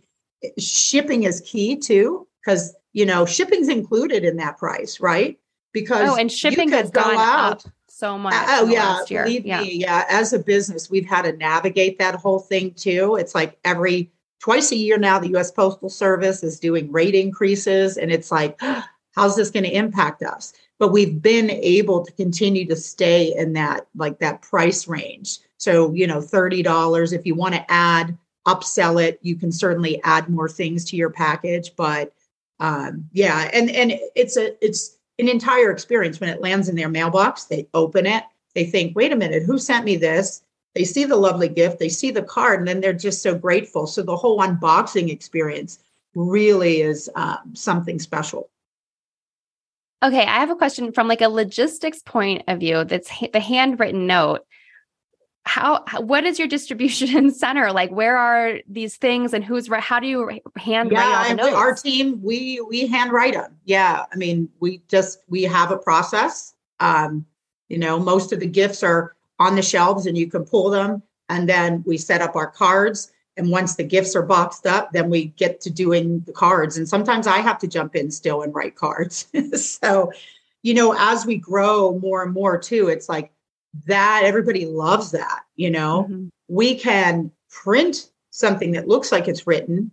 shipping 0.58 1.24
is 1.24 1.42
key 1.42 1.76
too, 1.76 2.28
because 2.42 2.74
you 2.94 3.06
know, 3.06 3.26
shipping's 3.26 3.70
included 3.70 4.24
in 4.24 4.38
that 4.38 4.58
price, 4.58 5.00
right? 5.00 5.40
Because 5.72 6.10
oh, 6.10 6.16
and 6.16 6.32
shipping 6.32 6.72
has 6.72 6.90
gone 6.90 7.16
out. 7.16 7.66
up 7.66 7.74
so 7.88 8.18
much. 8.18 8.34
Uh, 8.34 8.46
oh 8.48 8.66
yeah, 8.66 9.00
yeah. 9.10 9.62
Me, 9.62 9.72
yeah. 9.74 10.06
As 10.10 10.34
a 10.34 10.40
business, 10.40 10.90
we've 10.90 11.06
had 11.06 11.24
to 11.24 11.34
navigate 11.34 12.00
that 12.00 12.16
whole 12.16 12.40
thing 12.40 12.74
too. 12.74 13.16
It's 13.18 13.36
like 13.36 13.60
every 13.66 14.12
twice 14.40 14.72
a 14.72 14.76
year 14.76 14.98
now, 14.98 15.20
the 15.20 15.30
U.S. 15.30 15.52
Postal 15.52 15.90
Service 15.90 16.44
is 16.44 16.60
doing 16.60 16.92
rate 16.92 17.16
increases, 17.16 17.98
and 17.98 18.12
it's 18.12 18.32
like, 18.32 18.60
how's 19.16 19.36
this 19.36 19.52
going 19.52 19.66
to 19.66 19.76
impact 19.76 20.24
us? 20.24 20.54
But 20.80 20.94
we've 20.94 21.22
been 21.22 21.50
able 21.52 22.06
to 22.06 22.12
continue 22.14 22.66
to 22.68 22.76
stay 22.76 23.36
in 23.36 23.54
that 23.54 23.88
like 23.96 24.20
that 24.20 24.42
price 24.42 24.88
range. 24.88 25.40
So 25.58 25.94
you 25.94 26.08
know, 26.08 26.22
thirty 26.22 26.64
dollars. 26.64 27.14
If 27.14 27.26
you 27.26 27.36
want 27.36 27.56
to 27.56 27.72
add 27.72 28.18
upsell 28.48 29.04
it, 29.04 29.20
you 29.22 29.36
can 29.36 29.52
certainly 29.52 30.02
add 30.04 30.30
more 30.30 30.50
things 30.50 30.86
to 30.86 30.96
your 30.96 31.10
package, 31.10 31.76
but 31.76 32.14
um, 32.60 33.06
yeah, 33.14 33.50
and 33.54 33.70
and 33.70 33.94
it's 34.16 34.38
a 34.38 34.54
it's 34.64 34.98
an 35.18 35.30
entire 35.30 35.72
experience 35.72 36.20
when 36.20 36.30
it 36.30 36.42
lands 36.42 36.70
in 36.70 36.76
their 36.76 36.90
mailbox. 36.90 37.46
They 37.46 37.68
open 37.74 38.06
it, 38.06 38.24
they 38.56 38.66
think, 38.66 38.96
"Wait 38.96 39.12
a 39.12 39.16
minute, 39.16 39.44
who 39.44 39.58
sent 39.58 39.86
me 39.86 39.96
this?" 39.96 40.44
They 40.76 40.84
see 40.84 41.06
the 41.06 41.16
lovely 41.16 41.50
gift, 41.50 41.80
they 41.80 41.90
see 41.90 42.12
the 42.12 42.22
card, 42.22 42.60
and 42.60 42.68
then 42.68 42.80
they're 42.80 42.94
just 42.94 43.24
so 43.24 43.36
grateful. 43.36 43.88
So 43.88 44.04
the 44.04 44.16
whole 44.16 44.40
unboxing 44.40 45.10
experience 45.10 45.80
really 46.16 46.82
is 46.82 47.10
um, 47.16 47.56
something 47.56 48.00
special. 48.00 48.50
Okay, 50.04 50.22
I 50.22 50.40
have 50.40 50.52
a 50.52 50.56
question 50.56 50.92
from 50.92 51.08
like 51.08 51.22
a 51.22 51.28
logistics 51.28 52.02
point 52.02 52.44
of 52.48 52.60
view. 52.60 52.86
That's 52.86 53.12
the 53.34 53.40
handwritten 53.40 54.08
note. 54.08 54.46
How 55.50 55.84
what 55.98 56.26
is 56.26 56.38
your 56.38 56.48
distribution 56.48 57.32
center 57.44 57.72
like? 57.72 57.90
Where 57.90 58.16
are 58.16 58.60
these 58.68 58.98
things, 58.98 59.34
and 59.34 59.44
who's 59.44 59.68
how 59.68 60.00
do 60.00 60.06
you 60.06 60.40
hand 60.56 60.92
yeah, 60.92 61.00
write 61.00 61.16
all 61.16 61.30
the 61.30 61.36
notes? 61.44 61.56
Our 61.56 61.74
team 61.74 62.22
we 62.22 62.62
we 62.70 62.86
handwrite 62.86 63.34
them. 63.34 63.58
Yeah, 63.66 64.06
I 64.14 64.16
mean 64.16 64.48
we 64.60 64.84
just 64.88 65.24
we 65.28 65.42
have 65.44 65.72
a 65.72 65.78
process. 65.78 66.54
Um, 66.80 67.26
you 67.68 67.80
know, 67.80 68.00
most 68.00 68.32
of 68.32 68.40
the 68.40 68.46
gifts 68.46 68.84
are 68.84 69.16
on 69.40 69.56
the 69.56 69.64
shelves, 69.64 70.06
and 70.06 70.16
you 70.16 70.28
can 70.28 70.46
pull 70.46 70.70
them, 70.70 71.02
and 71.30 71.50
then 71.50 71.84
we 71.84 71.98
set 71.98 72.22
up 72.22 72.36
our 72.36 72.48
cards 72.48 73.12
and 73.36 73.50
once 73.50 73.76
the 73.76 73.84
gifts 73.84 74.18
are 74.18 74.22
boxed 74.22 74.68
up, 74.68 74.92
then 74.92 75.10
we 75.10 75.28
get 75.28 75.62
to 75.62 75.70
doing 75.70 76.20
the 76.28 76.34
cards. 76.34 76.78
And 76.78 76.88
sometimes 76.88 77.26
I 77.26 77.38
have 77.38 77.58
to 77.60 77.68
jump 77.68 77.96
in 77.96 78.12
still 78.12 78.42
and 78.42 78.54
write 78.54 78.76
cards. 78.76 79.28
so, 79.56 80.12
you 80.62 80.74
know, 80.74 80.94
as 80.96 81.26
we 81.26 81.38
grow 81.38 81.98
more 82.00 82.22
and 82.22 82.34
more 82.34 82.58
too, 82.58 82.90
it's 82.90 83.08
like 83.08 83.32
that 83.86 84.24
everybody 84.26 84.66
loves 84.66 85.12
that, 85.12 85.42
you 85.56 85.70
know. 85.70 86.08
Mm-hmm. 86.10 86.28
We 86.48 86.76
can 86.76 87.32
print 87.50 88.10
something 88.32 88.72
that 88.72 88.88
looks 88.88 89.12
like 89.12 89.28
it's 89.28 89.46
written, 89.48 89.92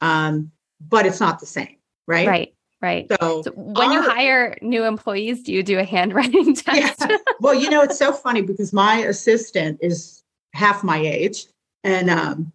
um, 0.00 0.50
but 0.80 1.06
it's 1.06 1.20
not 1.20 1.40
the 1.40 1.46
same, 1.46 1.76
right? 2.06 2.26
Right. 2.26 2.52
Right. 2.82 3.10
So, 3.20 3.42
so 3.42 3.50
when 3.52 3.88
our, 3.88 3.94
you 3.94 4.02
hire 4.02 4.58
new 4.60 4.84
employees, 4.84 5.42
do 5.42 5.52
you 5.52 5.62
do 5.62 5.78
a 5.78 5.84
handwriting 5.84 6.54
test? 6.54 7.06
Yeah. 7.08 7.16
Well, 7.40 7.54
you 7.54 7.70
know, 7.70 7.82
it's 7.82 7.98
so 7.98 8.12
funny 8.12 8.42
because 8.42 8.72
my 8.72 8.98
assistant 8.98 9.78
is 9.80 10.22
half 10.52 10.84
my 10.84 10.98
age. 10.98 11.46
And 11.84 12.10
um, 12.10 12.52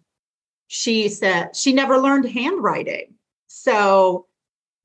she 0.68 1.08
said 1.08 1.56
she 1.56 1.72
never 1.72 1.98
learned 1.98 2.26
handwriting. 2.26 3.14
So 3.48 4.26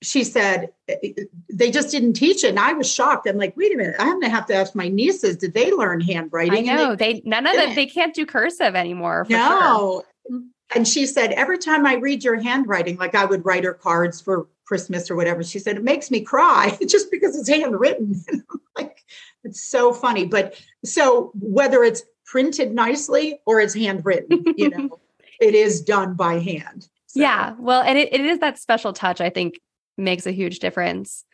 she 0.02 0.24
said 0.24 0.70
eh, 0.88 0.96
eh, 1.04 1.24
they 1.52 1.72
just 1.72 1.92
didn't 1.92 2.14
teach 2.14 2.44
it. 2.44 2.50
And 2.50 2.60
I 2.60 2.74
was 2.74 2.92
shocked. 2.92 3.28
I'm 3.28 3.38
like, 3.38 3.56
wait 3.58 3.74
a 3.74 3.78
minute, 3.78 3.96
I'm 4.00 4.20
gonna 4.20 4.30
have 4.30 4.46
to 4.48 4.56
ask 4.56 4.76
my 4.76 4.88
nieces, 4.88 5.38
did 5.38 5.54
they 5.54 5.72
learn 5.72 6.02
handwriting? 6.02 6.70
I 6.70 6.74
know 6.74 6.96
they, 6.96 7.14
they, 7.14 7.22
none 7.26 7.48
of 7.48 7.56
them 7.56 7.76
they 7.76 7.88
can't 7.88 8.14
do 8.14 8.26
cursive 8.26 8.76
anymore. 8.76 9.26
no. 9.30 10.04
Sure. 10.30 10.42
And 10.76 10.86
she 10.88 11.06
said, 11.06 11.32
every 11.32 11.58
time 11.58 11.86
I 11.86 11.96
read 11.96 12.24
your 12.24 12.36
handwriting, 12.36 12.98
like 12.98 13.16
I 13.16 13.24
would 13.26 13.46
write 13.46 13.64
her 13.64 13.74
cards 13.74 14.20
for 14.20 14.48
Christmas 14.66 15.10
or 15.10 15.16
whatever, 15.16 15.42
she 15.44 15.60
said, 15.60 15.78
it 15.78 15.84
makes 15.84 16.12
me 16.12 16.22
cry 16.22 16.78
just 16.88 17.10
because 17.10 17.38
it's 17.38 17.50
handwritten. 17.50 18.22
like 18.78 19.04
it's 19.44 19.64
so 19.64 19.94
funny. 19.94 20.26
But 20.26 20.62
so 20.84 21.32
whether 21.36 21.84
it's 21.84 22.04
printed 22.26 22.74
nicely 22.74 23.40
or 23.46 23.62
it's 23.62 23.74
handwritten, 23.74 24.44
you 24.58 24.70
know 24.78 25.00
it 25.40 25.56
is 25.56 25.82
done 25.82 26.16
by 26.16 26.40
hand. 26.40 26.90
So. 27.08 27.22
Yeah. 27.22 27.56
Well, 27.58 27.82
and 27.82 27.98
it, 27.98 28.14
it 28.14 28.22
is 28.22 28.40
that 28.40 28.60
special 28.60 28.92
touch, 28.92 29.22
I 29.22 29.30
think 29.30 29.60
makes 29.98 30.26
a 30.26 30.32
huge 30.32 30.60
difference. 30.60 31.26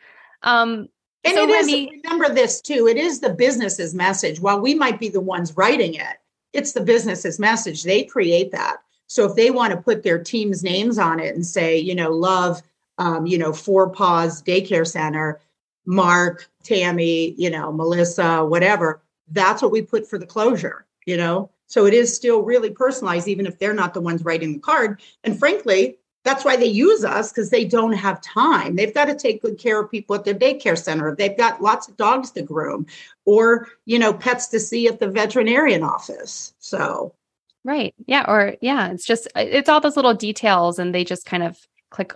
Um, 0.42 0.88
and 1.24 1.34
so 1.34 1.44
it 1.44 1.50
is, 1.50 1.88
remember 2.04 2.34
this 2.34 2.60
too, 2.60 2.86
it 2.86 2.96
is 2.96 3.20
the 3.20 3.32
business's 3.32 3.94
message. 3.94 4.40
While 4.40 4.60
we 4.60 4.74
might 4.74 5.00
be 5.00 5.08
the 5.08 5.20
ones 5.20 5.56
writing 5.56 5.94
it, 5.94 6.16
it's 6.52 6.72
the 6.72 6.82
business's 6.82 7.38
message. 7.38 7.82
They 7.82 8.04
create 8.04 8.52
that. 8.52 8.76
So 9.06 9.24
if 9.24 9.34
they 9.34 9.50
want 9.50 9.72
to 9.72 9.80
put 9.80 10.02
their 10.02 10.22
team's 10.22 10.62
names 10.62 10.98
on 10.98 11.20
it 11.20 11.34
and 11.34 11.44
say, 11.44 11.78
you 11.78 11.94
know, 11.94 12.10
love, 12.10 12.62
um, 12.98 13.26
you 13.26 13.38
know, 13.38 13.52
Four 13.52 13.90
Paws 13.90 14.42
Daycare 14.42 14.86
Center, 14.86 15.40
Mark, 15.86 16.48
Tammy, 16.62 17.34
you 17.36 17.50
know, 17.50 17.72
Melissa, 17.72 18.44
whatever, 18.44 19.02
that's 19.30 19.62
what 19.62 19.72
we 19.72 19.82
put 19.82 20.08
for 20.08 20.18
the 20.18 20.26
closure, 20.26 20.86
you 21.06 21.16
know. 21.16 21.50
So 21.66 21.86
it 21.86 21.94
is 21.94 22.14
still 22.14 22.42
really 22.42 22.70
personalized, 22.70 23.28
even 23.28 23.46
if 23.46 23.58
they're 23.58 23.74
not 23.74 23.94
the 23.94 24.00
ones 24.00 24.24
writing 24.24 24.54
the 24.54 24.58
card. 24.60 25.00
And 25.24 25.38
frankly, 25.38 25.96
that's 26.24 26.44
why 26.44 26.56
they 26.56 26.66
use 26.66 27.04
us 27.04 27.30
because 27.30 27.50
they 27.50 27.64
don't 27.64 27.92
have 27.92 28.20
time. 28.22 28.76
They've 28.76 28.94
got 28.94 29.04
to 29.06 29.14
take 29.14 29.42
good 29.42 29.58
care 29.58 29.80
of 29.80 29.90
people 29.90 30.16
at 30.16 30.24
their 30.24 30.34
daycare 30.34 30.76
center. 30.76 31.14
They've 31.14 31.36
got 31.36 31.62
lots 31.62 31.86
of 31.86 31.96
dogs 31.98 32.30
to 32.32 32.42
groom 32.42 32.86
or, 33.26 33.68
you 33.84 33.98
know, 33.98 34.12
pets 34.12 34.48
to 34.48 34.58
see 34.58 34.88
at 34.88 35.00
the 35.00 35.08
veterinarian 35.08 35.82
office. 35.82 36.54
So, 36.58 37.14
right. 37.62 37.94
Yeah. 38.06 38.24
Or, 38.26 38.56
yeah, 38.62 38.90
it's 38.90 39.04
just, 39.04 39.28
it's 39.36 39.68
all 39.68 39.80
those 39.80 39.96
little 39.96 40.14
details 40.14 40.78
and 40.78 40.94
they 40.94 41.04
just 41.04 41.26
kind 41.26 41.42
of 41.42 41.58
click, 41.90 42.14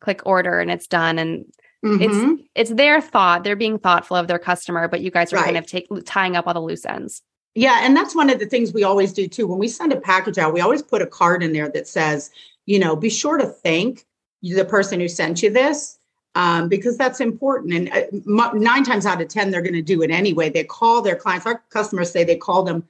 click 0.00 0.20
order 0.26 0.60
and 0.60 0.70
it's 0.70 0.86
done. 0.86 1.18
And 1.18 1.46
mm-hmm. 1.82 2.02
it's, 2.02 2.42
it's 2.54 2.70
their 2.70 3.00
thought. 3.00 3.44
They're 3.44 3.56
being 3.56 3.78
thoughtful 3.78 4.18
of 4.18 4.28
their 4.28 4.38
customer, 4.38 4.88
but 4.88 5.00
you 5.00 5.10
guys 5.10 5.32
are 5.32 5.36
right. 5.36 5.46
kind 5.46 5.56
of 5.56 5.66
take, 5.66 5.88
tying 6.04 6.36
up 6.36 6.46
all 6.46 6.54
the 6.54 6.60
loose 6.60 6.84
ends. 6.84 7.22
Yeah, 7.54 7.80
and 7.82 7.96
that's 7.96 8.14
one 8.14 8.30
of 8.30 8.38
the 8.38 8.46
things 8.46 8.72
we 8.72 8.84
always 8.84 9.12
do 9.12 9.26
too. 9.26 9.46
When 9.46 9.58
we 9.58 9.68
send 9.68 9.92
a 9.92 10.00
package 10.00 10.38
out, 10.38 10.52
we 10.52 10.60
always 10.60 10.82
put 10.82 11.02
a 11.02 11.06
card 11.06 11.42
in 11.42 11.52
there 11.52 11.68
that 11.70 11.88
says, 11.88 12.30
you 12.68 12.78
know, 12.78 12.94
be 12.94 13.10
sure 13.10 13.38
to 13.38 13.46
thank 13.46 14.04
the 14.42 14.64
person 14.64 15.00
who 15.00 15.08
sent 15.08 15.42
you 15.42 15.50
this 15.50 15.98
um, 16.34 16.68
because 16.68 16.96
that's 16.96 17.20
important. 17.20 17.72
And 17.72 17.90
uh, 17.90 18.52
nine 18.54 18.84
times 18.84 19.06
out 19.06 19.20
of 19.20 19.28
10, 19.28 19.50
they're 19.50 19.62
going 19.62 19.72
to 19.72 19.82
do 19.82 20.02
it 20.02 20.10
anyway. 20.10 20.50
They 20.50 20.64
call 20.64 21.02
their 21.02 21.16
clients, 21.16 21.46
our 21.46 21.62
customers 21.70 22.10
say 22.10 22.24
they 22.24 22.36
call 22.36 22.62
them 22.62 22.84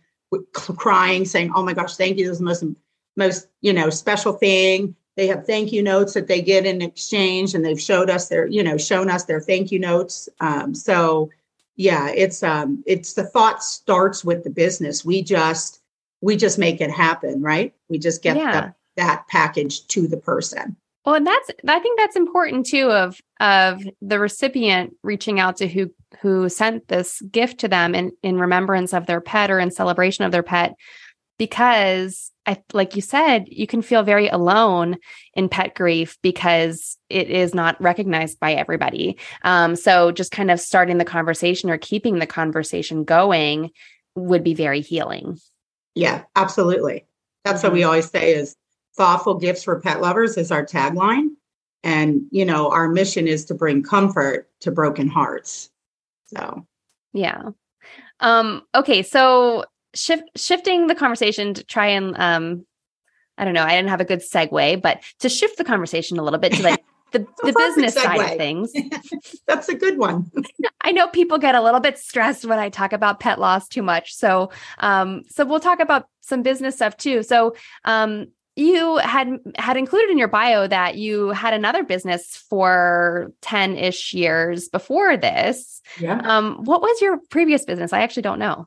crying, 0.53 1.25
saying, 1.25 1.53
oh 1.55 1.63
my 1.63 1.73
gosh, 1.73 1.97
thank 1.97 2.19
you. 2.19 2.25
This 2.25 2.33
is 2.33 2.39
the 2.39 2.45
most, 2.45 2.65
most, 3.17 3.49
you 3.61 3.73
know, 3.73 3.89
special 3.89 4.33
thing. 4.33 4.97
They 5.17 5.29
have 5.29 5.47
thank 5.47 5.73
you 5.73 5.83
notes 5.83 6.15
that 6.15 6.27
they 6.27 6.43
get 6.43 6.67
in 6.67 6.83
exchange 6.83 7.55
and 7.55 7.65
they've 7.65 7.81
showed 7.81 8.11
us 8.11 8.29
their, 8.29 8.47
you 8.47 8.63
know, 8.63 8.77
shown 8.77 9.09
us 9.09 9.25
their 9.25 9.41
thank 9.41 9.73
you 9.73 9.79
notes. 9.79 10.29
Um, 10.41 10.75
so 10.75 11.31
yeah 11.79 12.11
it's 12.11 12.43
um 12.43 12.83
it's 12.87 13.15
the 13.15 13.25
thought 13.25 13.63
starts 13.63 14.25
with 14.25 14.43
the 14.45 14.51
business 14.51 15.05
we 15.05 15.23
just 15.23 15.81
we 16.21 16.37
just 16.37 16.59
make 16.59 16.81
it 16.81 16.91
happen 16.91 17.41
right 17.41 17.73
we 17.89 17.99
just 17.99 18.21
get 18.21 18.37
yeah. 18.37 18.61
the, 18.61 18.75
that 18.99 19.27
package 19.29 19.87
to 19.87 20.07
the 20.07 20.17
person 20.17 20.77
well 21.05 21.15
and 21.15 21.27
that's 21.27 21.51
i 21.67 21.79
think 21.79 21.99
that's 21.99 22.17
important 22.17 22.67
too 22.67 22.91
of 22.91 23.19
of 23.41 23.83
the 24.03 24.19
recipient 24.19 24.95
reaching 25.03 25.41
out 25.41 25.57
to 25.57 25.67
who 25.67 25.91
who 26.21 26.49
sent 26.49 26.87
this 26.89 27.23
gift 27.31 27.59
to 27.59 27.69
them 27.69 27.95
in 27.95 28.13
in 28.23 28.39
remembrance 28.39 28.93
of 28.93 29.07
their 29.07 29.21
pet 29.21 29.51
or 29.51 29.59
in 29.59 29.71
celebration 29.71 30.25
of 30.25 30.33
their 30.33 30.43
pet 30.43 30.75
because 31.39 32.33
I, 32.47 32.63
like 32.73 32.97
you 32.97 33.03
said, 33.03 33.47
you 33.49 33.67
can 33.67 33.83
feel 33.83 34.03
very 34.03 34.29
alone 34.29 34.97
in 35.35 35.49
pet 35.49 35.75
grief 35.75 36.19
because 36.23 36.97
it 37.09 37.31
is 37.31 37.55
not 37.55 37.81
recognized 37.81 38.41
by 38.41 38.55
everybody. 38.55 39.19
Um, 39.43 39.77
so 39.77 40.13
just 40.13 40.33
kind 40.33 40.51
of 40.51 40.59
starting 40.59 40.99
the 40.99 41.05
conversation 41.05 41.71
or 41.71 41.79
keeping 41.79 42.19
the 42.19 42.27
conversation 42.27 43.05
going 43.05 43.71
would 44.15 44.43
be 44.43 44.55
very 44.55 44.81
healing. 44.81 45.39
Yeah, 45.95 46.25
absolutely. 46.37 47.07
That's 47.45 47.63
what 47.63 47.73
we 47.73 47.81
mm-hmm. 47.81 47.89
always 47.89 48.11
say 48.11 48.33
is 48.33 48.57
thoughtful 48.99 49.35
gifts 49.35 49.63
for 49.63 49.81
pet 49.81 50.03
lovers 50.03 50.37
is 50.37 50.51
our 50.51 50.67
tagline. 50.67 51.29
And, 51.83 52.23
you 52.31 52.45
know, 52.45 52.71
our 52.71 52.89
mission 52.89 53.27
is 53.27 53.47
to 53.47 53.55
bring 53.55 53.83
comfort 53.83 54.51
to 54.61 54.71
broken 54.71 55.09
hearts. 55.09 55.71
So, 56.27 56.67
yeah. 57.13 57.51
Um, 58.21 58.63
okay. 58.75 59.03
So 59.03 59.65
shift, 59.95 60.25
shifting 60.37 60.89
the 60.89 60.95
conversation 60.95 61.55
to 61.55 61.65
try 61.65 61.87
and 61.87 62.15
um 62.19 62.67
I 63.39 63.45
don't 63.45 63.55
know, 63.55 63.63
I 63.63 63.77
didn't 63.77 63.91
have 63.91 64.01
a 64.01 64.05
good 64.05 64.21
segue, 64.21 64.83
but 64.83 65.01
to 65.21 65.29
shift 65.29 65.59
the 65.59 65.65
conversation 65.65 66.19
a 66.19 66.25
little 66.25 66.41
bit 66.41 66.55
to 66.55 66.63
like 66.65 66.85
the, 67.13 67.21
the 67.45 67.53
business 67.53 67.95
segue. 67.95 68.03
side 68.03 68.33
of 68.33 68.37
things. 68.37 68.73
That's 69.47 69.69
a 69.69 69.77
good 69.77 69.97
one. 69.97 70.31
I 70.81 70.91
know 70.91 71.07
people 71.07 71.39
get 71.39 71.55
a 71.55 71.63
little 71.63 71.79
bit 71.79 71.99
stressed 71.99 72.45
when 72.45 72.59
I 72.59 72.69
talk 72.69 72.93
about 72.93 73.21
pet 73.21 73.39
loss 73.39 73.69
too 73.69 73.83
much. 73.83 74.15
So 74.15 74.51
um 74.79 75.23
so 75.29 75.45
we'll 75.45 75.61
talk 75.61 75.79
about 75.79 76.09
some 76.21 76.43
business 76.43 76.75
stuff 76.75 76.97
too. 76.97 77.23
So 77.23 77.55
um 77.85 78.27
you 78.59 78.97
had 78.99 79.39
had 79.57 79.77
included 79.77 80.11
in 80.11 80.19
your 80.19 80.29
bio 80.29 80.67
that 80.67 80.97
you 80.97 81.29
had 81.31 81.55
another 81.55 81.85
business 81.85 82.37
for 82.37 83.33
10-ish 83.43 84.13
years 84.13 84.69
before 84.69 85.17
this. 85.17 85.81
Yeah. 86.01 86.21
Um 86.25 86.65
what 86.65 86.83
was 86.83 87.01
your 87.01 87.19
previous 87.31 87.65
business? 87.65 87.93
I 87.93 88.01
actually 88.01 88.23
don't 88.23 88.39
know 88.39 88.67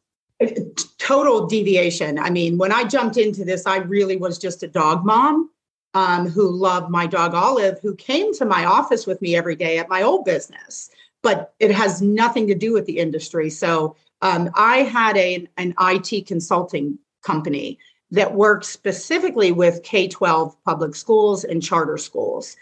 total 0.97 1.45
deviation. 1.45 2.19
I 2.19 2.29
mean, 2.29 2.57
when 2.57 2.71
I 2.71 2.83
jumped 2.83 3.17
into 3.17 3.45
this, 3.45 3.65
I 3.65 3.77
really 3.77 4.17
was 4.17 4.37
just 4.37 4.63
a 4.63 4.67
dog 4.67 5.05
mom 5.05 5.49
um, 5.93 6.27
who 6.27 6.49
loved 6.49 6.89
my 6.89 7.05
dog 7.05 7.33
Olive, 7.33 7.79
who 7.81 7.95
came 7.95 8.33
to 8.35 8.45
my 8.45 8.65
office 8.65 9.05
with 9.05 9.21
me 9.21 9.35
every 9.35 9.55
day 9.55 9.77
at 9.77 9.89
my 9.89 10.01
old 10.01 10.25
business. 10.25 10.89
But 11.21 11.53
it 11.59 11.71
has 11.71 12.01
nothing 12.01 12.47
to 12.47 12.55
do 12.55 12.73
with 12.73 12.85
the 12.85 12.97
industry. 12.97 13.49
So 13.49 13.95
um, 14.21 14.49
I 14.55 14.77
had 14.77 15.17
a, 15.17 15.47
an 15.57 15.75
IT 15.79 16.25
consulting 16.27 16.97
company 17.21 17.77
that 18.11 18.33
worked 18.33 18.65
specifically 18.65 19.51
with 19.51 19.83
K 19.83 20.07
12 20.07 20.55
public 20.63 20.95
schools 20.95 21.43
and 21.43 21.63
charter 21.63 21.97
schools. 21.97 22.57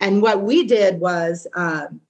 And 0.00 0.22
what 0.22 0.42
we 0.42 0.66
did 0.66 0.98
was 0.98 1.46
um, 1.54 2.00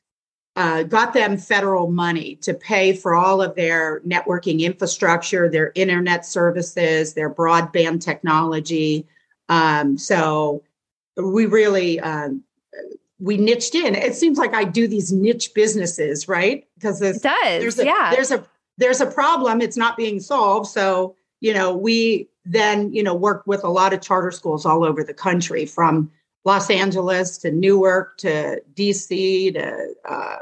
uh, 0.57 0.85
got 0.85 1.13
them 1.13 1.37
federal 1.37 1.91
money 1.91 2.37
to 2.37 2.55
pay 2.55 2.93
for 2.93 3.15
all 3.15 3.43
of 3.43 3.57
their 3.57 4.01
networking 4.01 4.61
infrastructure, 4.61 5.51
their 5.51 5.73
internet 5.75 6.25
services, 6.25 7.15
their 7.15 7.33
broadband 7.33 8.01
technology. 8.01 9.07
Um, 9.49 9.99
so 9.99 10.63
we 11.17 11.47
really 11.47 11.99
um, 12.01 12.45
we 13.19 13.37
niched 13.37 13.75
in. 13.75 13.95
It 13.95 14.15
seems 14.15 14.39
like 14.39 14.55
I 14.55 14.65
do 14.65 14.87
these 14.87 15.13
niche 15.13 15.53
businesses, 15.55 16.29
right? 16.29 16.67
Because 16.75 17.03
it 17.03 17.23
does. 17.23 17.61
There's 17.61 17.79
a, 17.79 17.85
yeah. 17.85 18.11
There's 18.15 18.31
a 18.31 18.45
there's 18.77 19.01
a 19.01 19.07
problem. 19.07 19.61
It's 19.61 19.77
not 19.77 19.97
being 19.97 20.21
solved. 20.21 20.69
So 20.69 21.17
you 21.41 21.53
know 21.53 21.77
we 21.77 22.29
then 22.45 22.93
you 22.93 23.03
know 23.03 23.15
work 23.15 23.43
with 23.47 23.65
a 23.65 23.69
lot 23.69 23.93
of 23.93 24.01
charter 24.01 24.31
schools 24.31 24.67
all 24.67 24.85
over 24.85 25.03
the 25.03 25.15
country 25.15 25.67
from 25.67 26.11
Los 26.45 26.71
Angeles 26.71 27.39
to 27.39 27.51
Newark 27.51 28.19
to 28.19 28.61
DC 28.75 29.55
to 29.55 29.95
uh, 30.05 30.37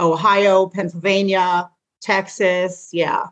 Ohio, 0.00 0.66
Pennsylvania, 0.66 1.70
Texas. 2.00 2.90
Yeah. 2.92 3.28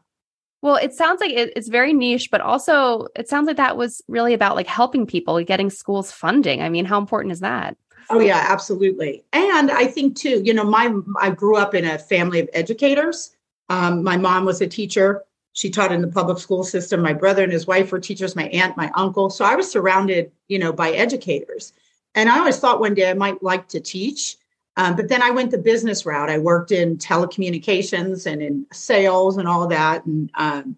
Well, 0.62 0.76
it 0.76 0.94
sounds 0.94 1.20
like 1.20 1.32
it, 1.32 1.52
it's 1.54 1.68
very 1.68 1.92
niche, 1.92 2.30
but 2.30 2.40
also 2.40 3.08
it 3.14 3.28
sounds 3.28 3.46
like 3.46 3.56
that 3.56 3.76
was 3.76 4.02
really 4.08 4.34
about 4.34 4.56
like 4.56 4.66
helping 4.66 5.06
people, 5.06 5.42
getting 5.44 5.70
schools 5.70 6.10
funding. 6.10 6.62
I 6.62 6.68
mean, 6.68 6.84
how 6.84 6.98
important 6.98 7.32
is 7.32 7.40
that? 7.40 7.76
Oh 8.08 8.20
yeah, 8.20 8.46
absolutely. 8.48 9.24
And 9.32 9.70
I 9.70 9.86
think 9.86 10.16
too, 10.16 10.40
you 10.44 10.54
know, 10.54 10.64
my 10.64 10.92
I 11.20 11.30
grew 11.30 11.56
up 11.56 11.74
in 11.74 11.84
a 11.84 11.98
family 11.98 12.40
of 12.40 12.48
educators. 12.52 13.36
Um, 13.68 14.04
my 14.04 14.16
mom 14.16 14.44
was 14.44 14.60
a 14.60 14.66
teacher. 14.66 15.24
She 15.56 15.70
taught 15.70 15.90
in 15.90 16.02
the 16.02 16.08
public 16.08 16.38
school 16.38 16.64
system. 16.64 17.00
My 17.00 17.14
brother 17.14 17.42
and 17.42 17.50
his 17.50 17.66
wife 17.66 17.90
were 17.90 17.98
teachers. 17.98 18.36
My 18.36 18.48
aunt, 18.48 18.76
my 18.76 18.90
uncle. 18.94 19.30
So 19.30 19.42
I 19.42 19.54
was 19.54 19.70
surrounded, 19.70 20.30
you 20.48 20.58
know, 20.58 20.70
by 20.70 20.90
educators. 20.90 21.72
And 22.14 22.28
I 22.28 22.38
always 22.38 22.58
thought 22.58 22.78
one 22.78 22.92
day 22.92 23.08
I 23.08 23.14
might 23.14 23.42
like 23.42 23.66
to 23.68 23.80
teach. 23.80 24.36
Um, 24.76 24.96
but 24.96 25.08
then 25.08 25.22
I 25.22 25.30
went 25.30 25.50
the 25.50 25.56
business 25.56 26.04
route. 26.04 26.28
I 26.28 26.36
worked 26.36 26.72
in 26.72 26.98
telecommunications 26.98 28.30
and 28.30 28.42
in 28.42 28.66
sales 28.70 29.38
and 29.38 29.48
all 29.48 29.66
that. 29.68 30.04
And 30.04 30.30
um, 30.34 30.76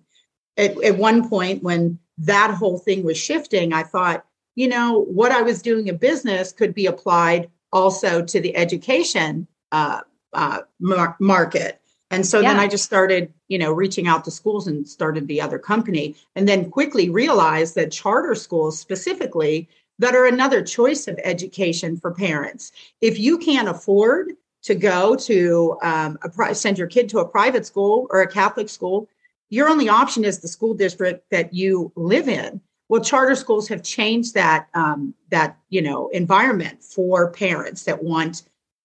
at, 0.57 0.81
at 0.85 0.97
one 0.97 1.29
point, 1.29 1.65
when 1.65 1.99
that 2.19 2.53
whole 2.53 2.79
thing 2.79 3.03
was 3.03 3.19
shifting, 3.19 3.73
I 3.73 3.83
thought, 3.83 4.25
you 4.55 4.69
know, 4.69 5.01
what 5.01 5.33
I 5.33 5.43
was 5.43 5.61
doing 5.61 5.89
in 5.89 5.97
business 5.97 6.53
could 6.53 6.73
be 6.73 6.87
applied 6.87 7.51
also 7.73 8.25
to 8.25 8.41
the 8.41 8.57
education 8.57 9.49
uh, 9.73 10.03
uh, 10.33 10.61
mar- 10.79 11.17
market. 11.19 11.81
And 12.11 12.27
so 12.27 12.41
yeah. 12.41 12.53
then 12.53 12.61
I 12.61 12.69
just 12.69 12.85
started, 12.85 13.33
you 13.49 13.59
know, 13.59 13.73
reaching 13.73 14.07
out 14.07 14.25
to 14.25 14.31
schools 14.31 14.67
and 14.67 14.89
started 14.89 15.29
the 15.29 15.41
other 15.41 15.59
company. 15.59 16.17
And 16.35 16.49
then 16.49 16.71
quickly 16.71 17.11
realized 17.11 17.75
that 17.75 17.93
charter 17.93 18.35
schools 18.35 18.79
specifically 18.79 19.69
that 19.99 20.15
are 20.15 20.27
another 20.27 20.63
choice 20.63 21.09
of 21.09 21.19
education 21.25 21.97
for 21.97 22.13
parents. 22.13 22.73
If 23.01 23.19
you 23.19 23.37
can't 23.39 23.69
afford 23.69 24.33
to 24.63 24.75
go 24.75 25.17
to 25.17 25.79
um, 25.83 26.19
a, 26.23 26.55
send 26.55 26.79
your 26.79 26.87
kid 26.87 27.09
to 27.11 27.19
a 27.19 27.29
private 27.29 27.67
school 27.67 28.07
or 28.11 28.23
a 28.23 28.31
Catholic 28.31 28.69
school, 28.69 29.09
your 29.51 29.69
only 29.69 29.89
option 29.89 30.25
is 30.25 30.39
the 30.39 30.49
school 30.49 30.75
district 30.75 31.25
that 31.31 31.53
you 31.53 31.93
live 31.97 32.29
in. 32.29 32.61
Well, 32.89 33.03
charter 33.03 33.35
schools 33.35 33.69
have 33.69 33.83
changed 33.83 34.35
that 34.35 34.69
um, 34.75 35.15
that 35.31 35.59
you 35.69 35.83
know 35.83 36.09
environment 36.09 36.83
for 36.83 37.31
parents 37.31 37.85
that 37.85 38.03
want 38.03 38.45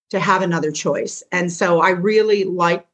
to 0.09 0.19
have 0.19 0.41
another 0.41 0.71
choice, 0.71 1.23
and 1.31 1.51
so 1.51 1.79
I 1.79 1.91
really 1.91 2.43
liked 2.43 2.87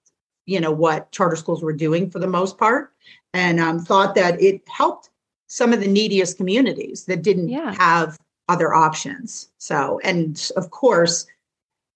you 0.50 0.60
know 0.60 0.72
what 0.72 1.12
charter 1.12 1.36
schools 1.36 1.62
were 1.62 1.74
doing 1.74 2.10
for 2.10 2.20
the 2.20 2.28
most 2.28 2.58
part, 2.58 2.92
and 3.34 3.60
um, 3.60 3.80
thought 3.80 4.16
that 4.16 4.42
it 4.42 4.62
helped 4.68 5.10
some 5.48 5.74
of 5.74 5.80
the 5.80 5.88
neediest 5.88 6.38
communities 6.38 7.06
that 7.06 7.22
didn't 7.22 7.50
yeah. 7.50 7.74
have 7.78 8.18
other 8.48 8.74
options. 8.74 9.50
So, 9.58 10.00
and 10.04 10.52
of 10.56 10.72
course, 10.72 11.28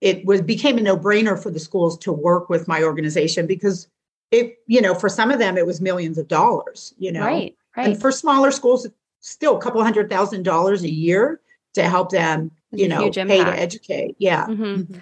it 0.02 0.26
was 0.26 0.42
became 0.42 0.78
a 0.78 0.82
no-brainer 0.82 1.42
for 1.42 1.52
the 1.52 1.60
schools 1.60 1.98
to 2.00 2.12
work 2.12 2.50
with 2.50 2.68
my 2.68 2.84
organization 2.84 3.48
because 3.48 3.88
it, 4.32 4.58
you 4.68 4.82
know, 4.82 4.94
for 4.96 5.10
some 5.10 5.32
of 5.32 5.39
them 5.39 5.58
it 5.58 5.66
was 5.66 5.82
millions 5.82 6.18
of 6.18 6.28
dollars, 6.28 6.94
you 6.98 7.12
know. 7.12 7.26
Right. 7.26 7.56
Right. 7.76 7.88
And 7.88 8.00
for 8.00 8.12
smaller 8.12 8.52
schools, 8.52 8.88
still 9.20 9.58
a 9.58 9.62
couple 9.62 9.82
hundred 9.84 10.10
thousand 10.10 10.44
dollars 10.44 10.84
a 10.84 10.92
year 10.92 11.39
to 11.74 11.84
help 11.84 12.12
them, 12.12 12.52
you 12.72 12.88
know, 12.88 13.10
pay 13.10 13.44
to 13.44 13.60
educate. 13.60 14.16
Yeah. 14.20 14.46
Mm-hmm. 14.46 14.94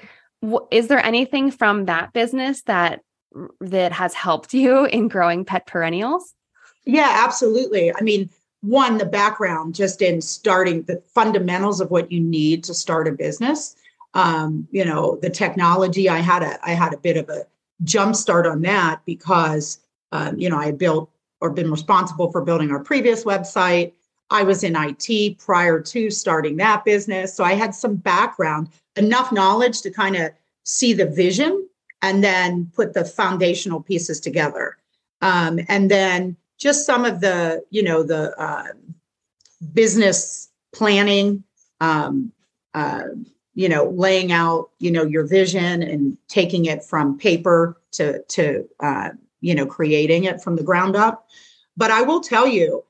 Mm-hmm. 0.44 0.56
Is 0.72 0.88
there 0.88 1.06
anything 1.06 1.52
from 1.52 1.86
that 1.86 2.14
business 2.14 2.62
that 2.64 3.02
that 3.60 3.92
has 3.92 4.14
helped 4.14 4.54
you 4.54 4.86
in 4.92 5.08
growing 5.08 5.46
pet 5.46 5.68
perennials? 5.68 6.34
Yeah, 6.86 7.24
absolutely. 7.24 7.94
I 7.94 8.02
mean, 8.02 8.30
one 8.62 8.98
the 8.98 9.06
background 9.06 9.76
just 9.76 10.02
in 10.02 10.22
starting 10.22 10.84
the 10.84 11.02
fundamentals 11.14 11.82
of 11.82 11.92
what 11.92 12.12
you 12.12 12.20
need 12.20 12.64
to 12.64 12.74
start 12.74 13.08
a 13.08 13.12
business 13.12 13.76
um, 14.14 14.68
you 14.72 14.86
know 14.86 15.18
the 15.22 15.30
technology 15.30 16.10
i 16.10 16.20
had 16.20 16.44
a 16.44 16.58
i 16.68 16.72
had 16.72 16.94
a 16.94 16.98
bit 16.98 17.18
of 17.18 17.30
a 17.30 17.46
jump 17.84 18.16
start 18.16 18.46
on 18.46 18.62
that 18.62 19.02
because 19.06 19.80
um, 20.12 20.40
you 20.40 20.50
know 20.50 20.58
i 20.58 20.72
built 20.72 21.10
or 21.40 21.50
been 21.50 21.72
responsible 21.72 22.32
for 22.32 22.42
building 22.42 22.72
our 22.72 22.80
previous 22.80 23.24
website 23.24 23.94
i 24.30 24.44
was 24.44 24.64
in 24.64 24.76
it 24.76 25.40
prior 25.40 25.80
to 25.80 26.10
starting 26.10 26.58
that 26.58 26.86
business 26.86 27.34
so 27.34 27.44
i 27.44 27.54
had 27.54 27.74
some 27.74 27.96
background 27.96 28.70
enough 28.96 29.32
knowledge 29.32 29.82
to 29.82 29.90
kind 29.90 30.16
of 30.16 30.30
see 30.66 30.94
the 30.94 31.06
vision 31.06 31.68
and 32.02 32.24
then 32.24 32.72
put 32.76 32.94
the 32.94 33.06
foundational 33.06 33.82
pieces 33.82 34.20
together. 34.20 34.78
Um, 35.22 35.60
and 35.68 35.90
then 35.92 36.36
just 36.58 36.86
some 36.86 37.06
of 37.06 37.22
the 37.22 37.64
you 37.70 37.84
know 37.84 38.04
the 38.04 38.40
uh, 38.40 38.68
business 39.74 40.50
planning 40.74 41.44
um, 41.80 42.32
uh, 42.74 43.04
you 43.54 43.70
know 43.70 43.90
laying 43.90 44.32
out 44.32 44.70
you 44.80 44.92
know 44.92 45.04
your 45.04 45.26
vision 45.26 45.84
and 45.84 46.18
taking 46.28 46.66
it 46.66 46.84
from 46.84 47.18
paper 47.18 47.78
to 47.92 48.22
to 48.24 48.68
uh, 48.80 49.10
you 49.42 49.54
know 49.56 49.66
creating 49.66 50.24
it 50.24 50.42
from 50.42 50.56
the 50.56 50.64
ground 50.64 50.96
up. 50.96 51.28
But 51.78 51.90
i 51.92 52.02
will 52.02 52.22
tell 52.22 52.48
you 52.48 52.84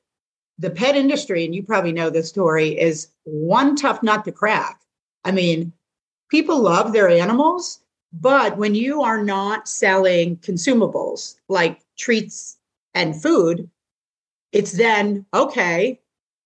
the 0.58 0.69
pet 0.69 0.95
industry 0.95 1.45
and 1.45 1.56
you 1.56 1.63
probably 1.63 1.91
know 1.91 2.10
this 2.10 2.30
story 2.30 2.80
is 2.80 3.08
one 3.24 3.76
tough 3.76 4.04
nut 4.04 4.26
to 4.26 4.32
crack. 4.32 4.82
I 5.26 5.32
mean 5.32 5.74
people 6.30 6.60
love 6.60 6.93
their 6.93 7.10
animals 7.10 7.81
but 8.13 8.58
when 8.58 8.76
you 8.76 9.02
are 9.02 9.24
not 9.24 9.67
selling 9.67 10.38
consumables 10.38 11.36
like 11.47 11.82
treats 11.97 12.58
and 12.93 13.21
food, 13.21 13.69
it's 14.52 14.74
then, 14.74 15.26
okay, 15.34 16.00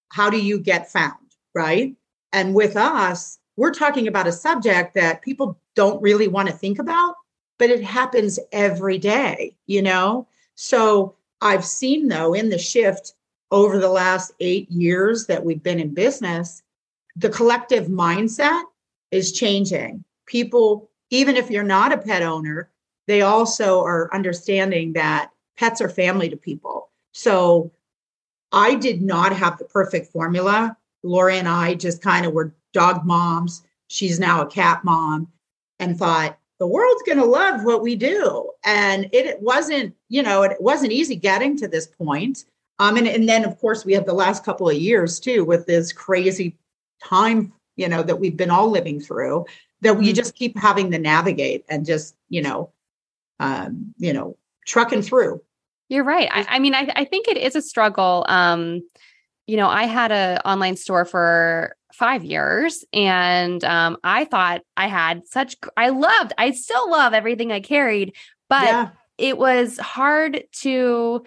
how 0.09 0.29
do 0.29 0.37
you 0.37 0.59
get 0.59 0.91
found? 0.91 1.13
Right. 1.53 1.95
And 2.33 2.53
with 2.53 2.75
us, 2.75 3.39
we're 3.57 3.73
talking 3.73 4.07
about 4.07 4.27
a 4.27 4.31
subject 4.31 4.93
that 4.95 5.21
people 5.21 5.57
don't 5.75 6.01
really 6.01 6.27
want 6.27 6.49
to 6.49 6.53
think 6.53 6.79
about, 6.79 7.15
but 7.57 7.69
it 7.69 7.83
happens 7.83 8.39
every 8.51 8.97
day, 8.97 9.55
you 9.65 9.81
know? 9.81 10.27
So 10.55 11.15
I've 11.41 11.65
seen, 11.65 12.07
though, 12.07 12.33
in 12.33 12.49
the 12.49 12.57
shift 12.57 13.13
over 13.51 13.79
the 13.79 13.89
last 13.89 14.33
eight 14.39 14.69
years 14.69 15.27
that 15.27 15.45
we've 15.45 15.63
been 15.63 15.79
in 15.79 15.93
business, 15.93 16.61
the 17.15 17.29
collective 17.29 17.87
mindset 17.87 18.63
is 19.11 19.31
changing. 19.31 20.03
People, 20.25 20.89
even 21.09 21.35
if 21.35 21.49
you're 21.49 21.63
not 21.63 21.93
a 21.93 21.97
pet 21.97 22.21
owner, 22.21 22.69
they 23.07 23.21
also 23.21 23.81
are 23.81 24.13
understanding 24.13 24.93
that 24.93 25.31
pets 25.57 25.81
are 25.81 25.89
family 25.89 26.29
to 26.29 26.37
people. 26.37 26.89
So 27.13 27.71
I 28.51 28.75
did 28.75 29.01
not 29.01 29.35
have 29.35 29.57
the 29.57 29.65
perfect 29.65 30.11
formula. 30.11 30.77
Lori 31.03 31.37
and 31.37 31.47
I 31.47 31.75
just 31.75 32.01
kind 32.01 32.25
of 32.25 32.33
were 32.33 32.55
dog 32.73 33.05
moms. 33.05 33.63
She's 33.87 34.19
now 34.19 34.41
a 34.41 34.47
cat 34.47 34.83
mom 34.83 35.27
and 35.79 35.97
thought 35.97 36.37
the 36.59 36.67
world's 36.67 37.03
going 37.03 37.17
to 37.17 37.25
love 37.25 37.63
what 37.63 37.81
we 37.81 37.95
do. 37.95 38.49
And 38.63 39.05
it, 39.11 39.25
it, 39.25 39.41
wasn't, 39.41 39.93
you 40.09 40.23
know, 40.23 40.43
it 40.43 40.59
wasn't 40.59 40.93
easy 40.93 41.15
getting 41.15 41.57
to 41.57 41.67
this 41.67 41.85
point. 41.85 42.45
Um, 42.79 42.97
and, 42.97 43.07
and 43.07 43.27
then, 43.29 43.45
of 43.45 43.57
course, 43.59 43.85
we 43.85 43.93
have 43.93 44.05
the 44.05 44.13
last 44.13 44.43
couple 44.43 44.69
of 44.69 44.75
years 44.75 45.19
too 45.19 45.43
with 45.45 45.65
this 45.65 45.91
crazy 45.91 46.57
time, 47.03 47.53
you 47.75 47.87
know, 47.87 48.03
that 48.03 48.19
we've 48.19 48.37
been 48.37 48.49
all 48.49 48.69
living 48.69 48.99
through 48.99 49.45
that 49.81 49.97
we 49.97 50.05
mm-hmm. 50.05 50.13
just 50.13 50.35
keep 50.35 50.57
having 50.57 50.91
to 50.91 50.99
navigate 50.99 51.65
and 51.69 51.85
just, 51.85 52.15
you 52.29 52.41
know, 52.41 52.71
um, 53.39 53.93
you 53.97 54.13
know, 54.13 54.37
trucking 54.65 55.01
through. 55.01 55.41
You're 55.89 56.03
right. 56.03 56.29
I, 56.31 56.45
I 56.49 56.59
mean, 56.59 56.73
I, 56.73 56.91
I, 56.95 57.05
think 57.05 57.27
it 57.27 57.37
is 57.37 57.55
a 57.55 57.61
struggle. 57.61 58.25
Um, 58.27 58.81
you 59.45 59.57
know, 59.57 59.67
I 59.67 59.83
had 59.83 60.11
an 60.11 60.39
online 60.39 60.75
store 60.75 61.05
for 61.05 61.75
five 61.93 62.23
years 62.23 62.83
and 62.91 63.63
um, 63.63 63.97
I 64.03 64.25
thought 64.25 64.61
I 64.75 64.87
had 64.87 65.27
such, 65.27 65.55
I 65.77 65.89
loved, 65.89 66.33
I 66.37 66.51
still 66.51 66.89
love 66.89 67.13
everything 67.13 67.51
I 67.51 67.59
carried, 67.59 68.15
but 68.49 68.63
yeah. 68.63 68.89
it 69.17 69.37
was 69.37 69.77
hard 69.77 70.45
to, 70.61 71.23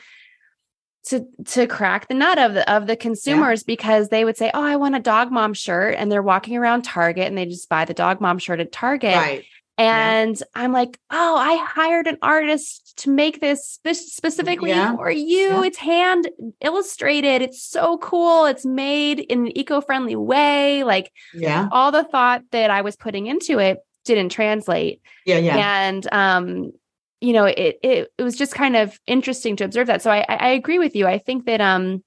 to 1.05 1.27
to 1.47 1.67
crack 1.67 2.09
the 2.09 2.15
nut 2.15 2.39
of 2.39 2.55
the 2.55 2.71
of 2.71 2.87
the 2.87 2.97
consumers 2.97 3.63
yeah. 3.63 3.75
because 3.75 4.09
they 4.09 4.25
would 4.25 4.37
say, 4.37 4.51
"Oh, 4.53 4.63
I 4.63 4.77
want 4.77 4.97
a 4.97 5.01
dog 5.01 5.31
mom 5.31 5.55
shirt," 5.55 5.95
and 5.97 6.11
they're 6.11 6.23
walking 6.23 6.57
around 6.57 6.83
Target 6.83 7.27
and 7.27 7.39
they 7.39 7.47
just 7.47 7.69
buy 7.69 7.85
the 7.85 7.95
dog 7.95 8.21
mom 8.21 8.39
shirt 8.39 8.61
at 8.61 8.73
Target. 8.73 9.17
Right. 9.17 9.45
And 9.79 10.37
yeah. 10.37 10.45
I'm 10.57 10.73
like, 10.73 10.99
oh, 11.09 11.37
I 11.37 11.55
hired 11.55 12.09
an 12.09 12.19
artist 12.21 12.99
to 12.99 13.11
make 13.11 13.41
this 13.41 13.65
spe- 13.65 13.95
specifically 13.95 14.71
yeah. 14.71 14.97
for 14.97 15.09
you. 15.09 15.63
It's 15.63 15.79
hand 15.79 16.29
illustrated. 16.61 17.43
It's 17.43 17.63
so 17.63 17.97
cool. 17.99 18.47
It's 18.47 18.67
made 18.67 19.21
in 19.21 19.47
an 19.47 19.57
eco 19.57 19.81
friendly 19.81 20.17
way. 20.17 20.83
Like, 20.83 21.13
yeah, 21.33 21.69
all 21.71 21.93
the 21.93 22.03
thought 22.03 22.43
that 22.51 22.71
I 22.71 22.83
was 22.83 22.97
putting 22.97 23.29
into 23.29 23.61
it 23.61 23.79
didn't 24.05 24.31
translate. 24.31 25.01
Yeah, 25.25 25.39
yeah. 25.39 25.87
And, 25.87 26.13
um, 26.13 26.73
you 27.21 27.33
know, 27.33 27.45
it, 27.45 27.79
it, 27.83 28.13
it 28.17 28.23
was 28.23 28.37
just 28.37 28.55
kind 28.55 28.77
of 28.77 28.99
interesting 29.07 29.57
to 29.57 29.65
observe 29.65 29.87
that. 29.89 30.03
So 30.03 30.11
I, 30.11 30.25
I 30.29 30.49
agree 30.51 30.79
with 30.79 30.95
you. 30.95 31.07
I 31.07 31.19
think 31.19 31.47
that, 31.47 31.61
um, 31.61 32.03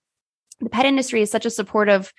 the 0.59 0.69
pet 0.69 0.85
industry 0.85 1.21
is 1.21 1.31
such 1.31 1.45
a 1.45 1.49
supportive, 1.49 2.13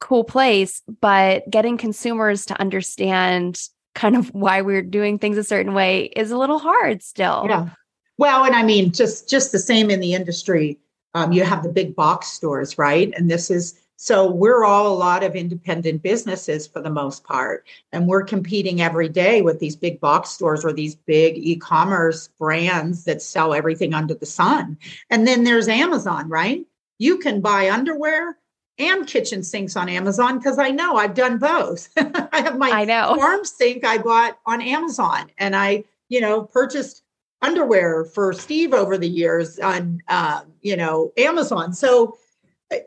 cool 0.00 0.24
place, 0.24 0.82
but 1.00 1.48
getting 1.50 1.76
consumers 1.76 2.46
to 2.46 2.58
understand 2.58 3.60
kind 3.94 4.16
of 4.16 4.28
why 4.34 4.62
we're 4.62 4.82
doing 4.82 5.18
things 5.18 5.38
a 5.38 5.44
certain 5.44 5.74
way 5.74 6.04
is 6.16 6.30
a 6.30 6.38
little 6.38 6.58
hard 6.58 7.02
still. 7.02 7.46
Yeah. 7.48 7.68
Well, 8.16 8.44
and 8.44 8.54
I 8.54 8.62
mean, 8.62 8.92
just 8.92 9.28
just 9.28 9.52
the 9.52 9.58
same 9.58 9.90
in 9.90 10.00
the 10.00 10.14
industry. 10.14 10.78
Um, 11.14 11.32
you 11.32 11.44
have 11.44 11.62
the 11.62 11.68
big 11.68 11.94
box 11.94 12.28
stores, 12.28 12.78
right? 12.78 13.12
And 13.16 13.30
this 13.30 13.50
is 13.50 13.78
So 13.96 14.30
we're 14.30 14.64
all 14.64 14.88
a 14.88 14.96
lot 14.98 15.22
of 15.22 15.36
independent 15.36 16.02
businesses 16.02 16.66
for 16.66 16.80
the 16.80 16.90
most 16.90 17.24
part. 17.24 17.66
And 17.92 18.06
we're 18.06 18.24
competing 18.24 18.80
every 18.80 19.08
day 19.08 19.40
with 19.42 19.60
these 19.60 19.76
big 19.76 20.00
box 20.00 20.30
stores 20.30 20.64
or 20.64 20.72
these 20.72 20.94
big 20.94 21.38
e 21.38 21.56
commerce 21.56 22.28
brands 22.38 23.04
that 23.04 23.22
sell 23.22 23.54
everything 23.54 23.94
under 23.94 24.14
the 24.14 24.26
sun. 24.26 24.78
And 25.10 25.26
then 25.26 25.44
there's 25.44 25.68
Amazon, 25.68 26.28
right? 26.28 26.66
You 26.98 27.18
can 27.18 27.40
buy 27.40 27.70
underwear 27.70 28.36
and 28.78 29.06
kitchen 29.06 29.42
sinks 29.42 29.76
on 29.76 29.88
Amazon 29.88 30.38
because 30.38 30.58
I 30.58 30.70
know 30.70 30.96
I've 30.96 31.14
done 31.14 31.38
both. 31.38 31.88
I 31.96 32.40
have 32.40 32.58
my 32.58 32.70
I 32.70 32.84
know. 32.84 33.14
farm 33.16 33.44
sink 33.44 33.84
I 33.84 33.98
bought 33.98 34.38
on 34.44 34.60
Amazon 34.60 35.30
and 35.38 35.54
I, 35.54 35.84
you 36.08 36.20
know, 36.20 36.42
purchased 36.42 37.02
underwear 37.42 38.04
for 38.04 38.32
Steve 38.32 38.72
over 38.72 38.98
the 38.98 39.08
years 39.08 39.58
on, 39.58 40.00
uh, 40.08 40.42
you 40.62 40.76
know, 40.76 41.12
Amazon. 41.16 41.72
So 41.72 42.16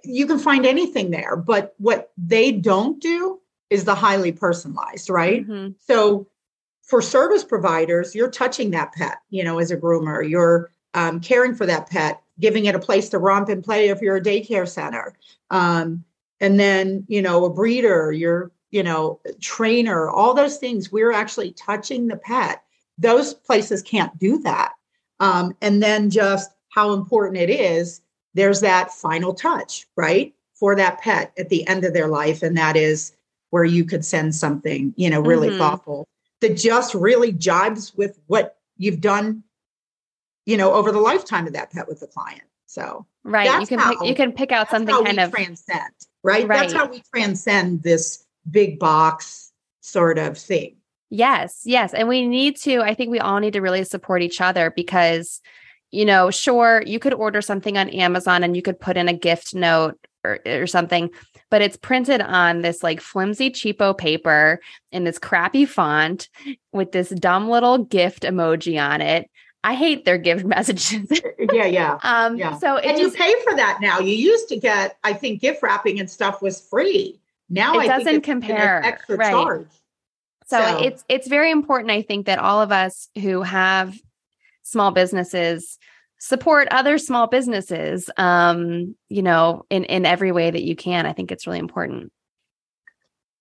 you 0.03 0.27
can 0.27 0.39
find 0.39 0.65
anything 0.65 1.11
there. 1.11 1.35
But 1.35 1.73
what 1.77 2.11
they 2.17 2.51
don't 2.51 3.01
do 3.01 3.39
is 3.69 3.83
the 3.83 3.95
highly 3.95 4.31
personalized, 4.31 5.09
right? 5.09 5.47
Mm-hmm. 5.47 5.73
So 5.79 6.27
for 6.83 7.01
service 7.01 7.43
providers, 7.43 8.15
you're 8.15 8.31
touching 8.31 8.71
that 8.71 8.93
pet, 8.93 9.17
you 9.29 9.43
know, 9.43 9.59
as 9.59 9.71
a 9.71 9.77
groomer, 9.77 10.27
you're 10.27 10.71
um, 10.93 11.19
caring 11.19 11.53
for 11.53 11.65
that 11.65 11.89
pet, 11.89 12.21
giving 12.39 12.65
it 12.65 12.75
a 12.75 12.79
place 12.79 13.09
to 13.09 13.19
romp 13.19 13.49
and 13.49 13.63
play 13.63 13.89
if 13.89 14.01
you're 14.01 14.17
a 14.17 14.23
daycare 14.23 14.67
center. 14.67 15.13
Um, 15.49 16.03
and 16.39 16.59
then, 16.59 17.03
you 17.07 17.21
know, 17.21 17.45
a 17.45 17.49
breeder, 17.49 18.11
you're, 18.11 18.51
you 18.71 18.83
know, 18.83 19.19
trainer, 19.41 20.09
all 20.09 20.33
those 20.33 20.57
things, 20.57 20.91
we're 20.91 21.11
actually 21.11 21.51
touching 21.51 22.07
the 22.07 22.17
pet. 22.17 22.63
Those 22.97 23.33
places 23.33 23.81
can't 23.81 24.17
do 24.17 24.39
that. 24.39 24.73
Um, 25.19 25.55
and 25.61 25.83
then 25.83 26.09
just 26.09 26.51
how 26.69 26.93
important 26.93 27.37
it 27.37 27.49
is, 27.49 28.01
there's 28.37 28.61
that 28.61 28.93
final 28.93 29.33
touch, 29.33 29.87
right? 29.95 30.33
For 30.55 30.75
that 30.75 31.01
pet 31.01 31.33
at 31.37 31.49
the 31.49 31.67
end 31.67 31.83
of 31.83 31.93
their 31.93 32.07
life. 32.07 32.41
And 32.41 32.57
that 32.57 32.77
is 32.77 33.13
where 33.49 33.65
you 33.65 33.83
could 33.83 34.05
send 34.05 34.33
something, 34.35 34.93
you 34.95 35.09
know, 35.09 35.19
really 35.19 35.49
mm-hmm. 35.49 35.59
thoughtful 35.59 36.07
that 36.41 36.55
just 36.55 36.93
really 36.93 37.33
jibes 37.33 37.95
with 37.95 38.19
what 38.27 38.57
you've 38.77 39.01
done 39.01 39.43
you 40.47 40.55
know, 40.55 40.73
over 40.73 40.91
the 40.91 40.99
lifetime 40.99 41.45
of 41.45 41.53
that 41.53 41.71
pet 41.71 41.87
with 41.87 41.99
the 41.99 42.07
client. 42.07 42.41
So 42.65 43.05
right, 43.23 43.59
you 43.59 43.67
can 43.67 43.79
how, 43.79 43.91
pick, 43.91 44.07
you 44.07 44.15
can 44.15 44.31
pick 44.31 44.51
out 44.51 44.69
something 44.69 44.95
kind 45.03 45.19
of 45.19 45.31
transcend, 45.31 45.91
right? 46.23 46.47
right? 46.47 46.61
That's 46.61 46.73
how 46.73 46.87
we 46.87 47.03
transcend 47.13 47.83
this 47.83 48.25
big 48.49 48.79
box 48.79 49.51
sort 49.81 50.17
of 50.17 50.37
thing. 50.37 50.77
Yes, 51.09 51.61
yes, 51.65 51.93
and 51.93 52.07
we 52.07 52.25
need 52.25 52.55
to. 52.61 52.81
I 52.81 52.93
think 52.93 53.11
we 53.11 53.19
all 53.19 53.39
need 53.39 53.53
to 53.53 53.61
really 53.61 53.83
support 53.83 54.21
each 54.21 54.41
other 54.41 54.71
because, 54.75 55.41
you 55.91 56.05
know, 56.05 56.29
sure, 56.29 56.83
you 56.85 56.99
could 56.99 57.13
order 57.13 57.41
something 57.41 57.77
on 57.77 57.89
Amazon 57.89 58.43
and 58.43 58.55
you 58.55 58.61
could 58.61 58.79
put 58.79 58.97
in 58.97 59.07
a 59.07 59.13
gift 59.13 59.53
note 59.53 59.97
or, 60.23 60.39
or 60.45 60.67
something, 60.67 61.09
but 61.49 61.61
it's 61.61 61.77
printed 61.77 62.21
on 62.21 62.61
this 62.61 62.83
like 62.83 62.99
flimsy 62.99 63.49
cheapo 63.49 63.97
paper 63.97 64.59
in 64.91 65.03
this 65.03 65.19
crappy 65.19 65.65
font 65.65 66.29
with 66.73 66.91
this 66.91 67.09
dumb 67.09 67.49
little 67.49 67.79
gift 67.79 68.23
emoji 68.23 68.81
on 68.81 69.01
it 69.01 69.29
I 69.63 69.73
hate 69.73 70.05
their 70.05 70.17
gift 70.17 70.45
messages. 70.45 71.21
yeah, 71.51 71.65
yeah. 71.65 71.99
Um, 72.01 72.37
yeah. 72.37 72.57
So 72.57 72.77
and 72.77 72.97
just, 72.97 73.17
you 73.17 73.23
pay 73.23 73.33
for 73.43 73.55
that 73.55 73.79
now. 73.81 73.99
You 73.99 74.15
used 74.15 74.47
to 74.49 74.57
get, 74.57 74.97
I 75.03 75.11
think, 75.13 75.41
gift 75.41 75.61
wrapping 75.61 75.99
and 75.99 76.09
stuff 76.09 76.41
was 76.41 76.61
free. 76.61 77.19
Now 77.49 77.73
it 77.79 77.89
I 77.89 77.97
doesn't 77.97 78.21
compare. 78.21 78.81
extra 78.83 79.17
right. 79.17 79.31
charge. 79.31 79.67
So, 80.45 80.61
so 80.61 80.77
it's 80.79 81.03
it's 81.09 81.27
very 81.27 81.51
important, 81.51 81.91
I 81.91 82.01
think, 82.01 82.27
that 82.27 82.39
all 82.39 82.61
of 82.61 82.71
us 82.71 83.09
who 83.21 83.41
have 83.41 83.99
small 84.67 84.91
businesses 84.91 85.77
support 86.19 86.67
other 86.71 86.97
small 86.97 87.27
businesses. 87.27 88.09
Um, 88.17 88.95
you 89.09 89.21
know, 89.21 89.65
in 89.69 89.83
in 89.85 90.05
every 90.05 90.31
way 90.31 90.49
that 90.49 90.63
you 90.63 90.75
can. 90.75 91.05
I 91.05 91.13
think 91.13 91.31
it's 91.31 91.47
really 91.47 91.59
important. 91.59 92.11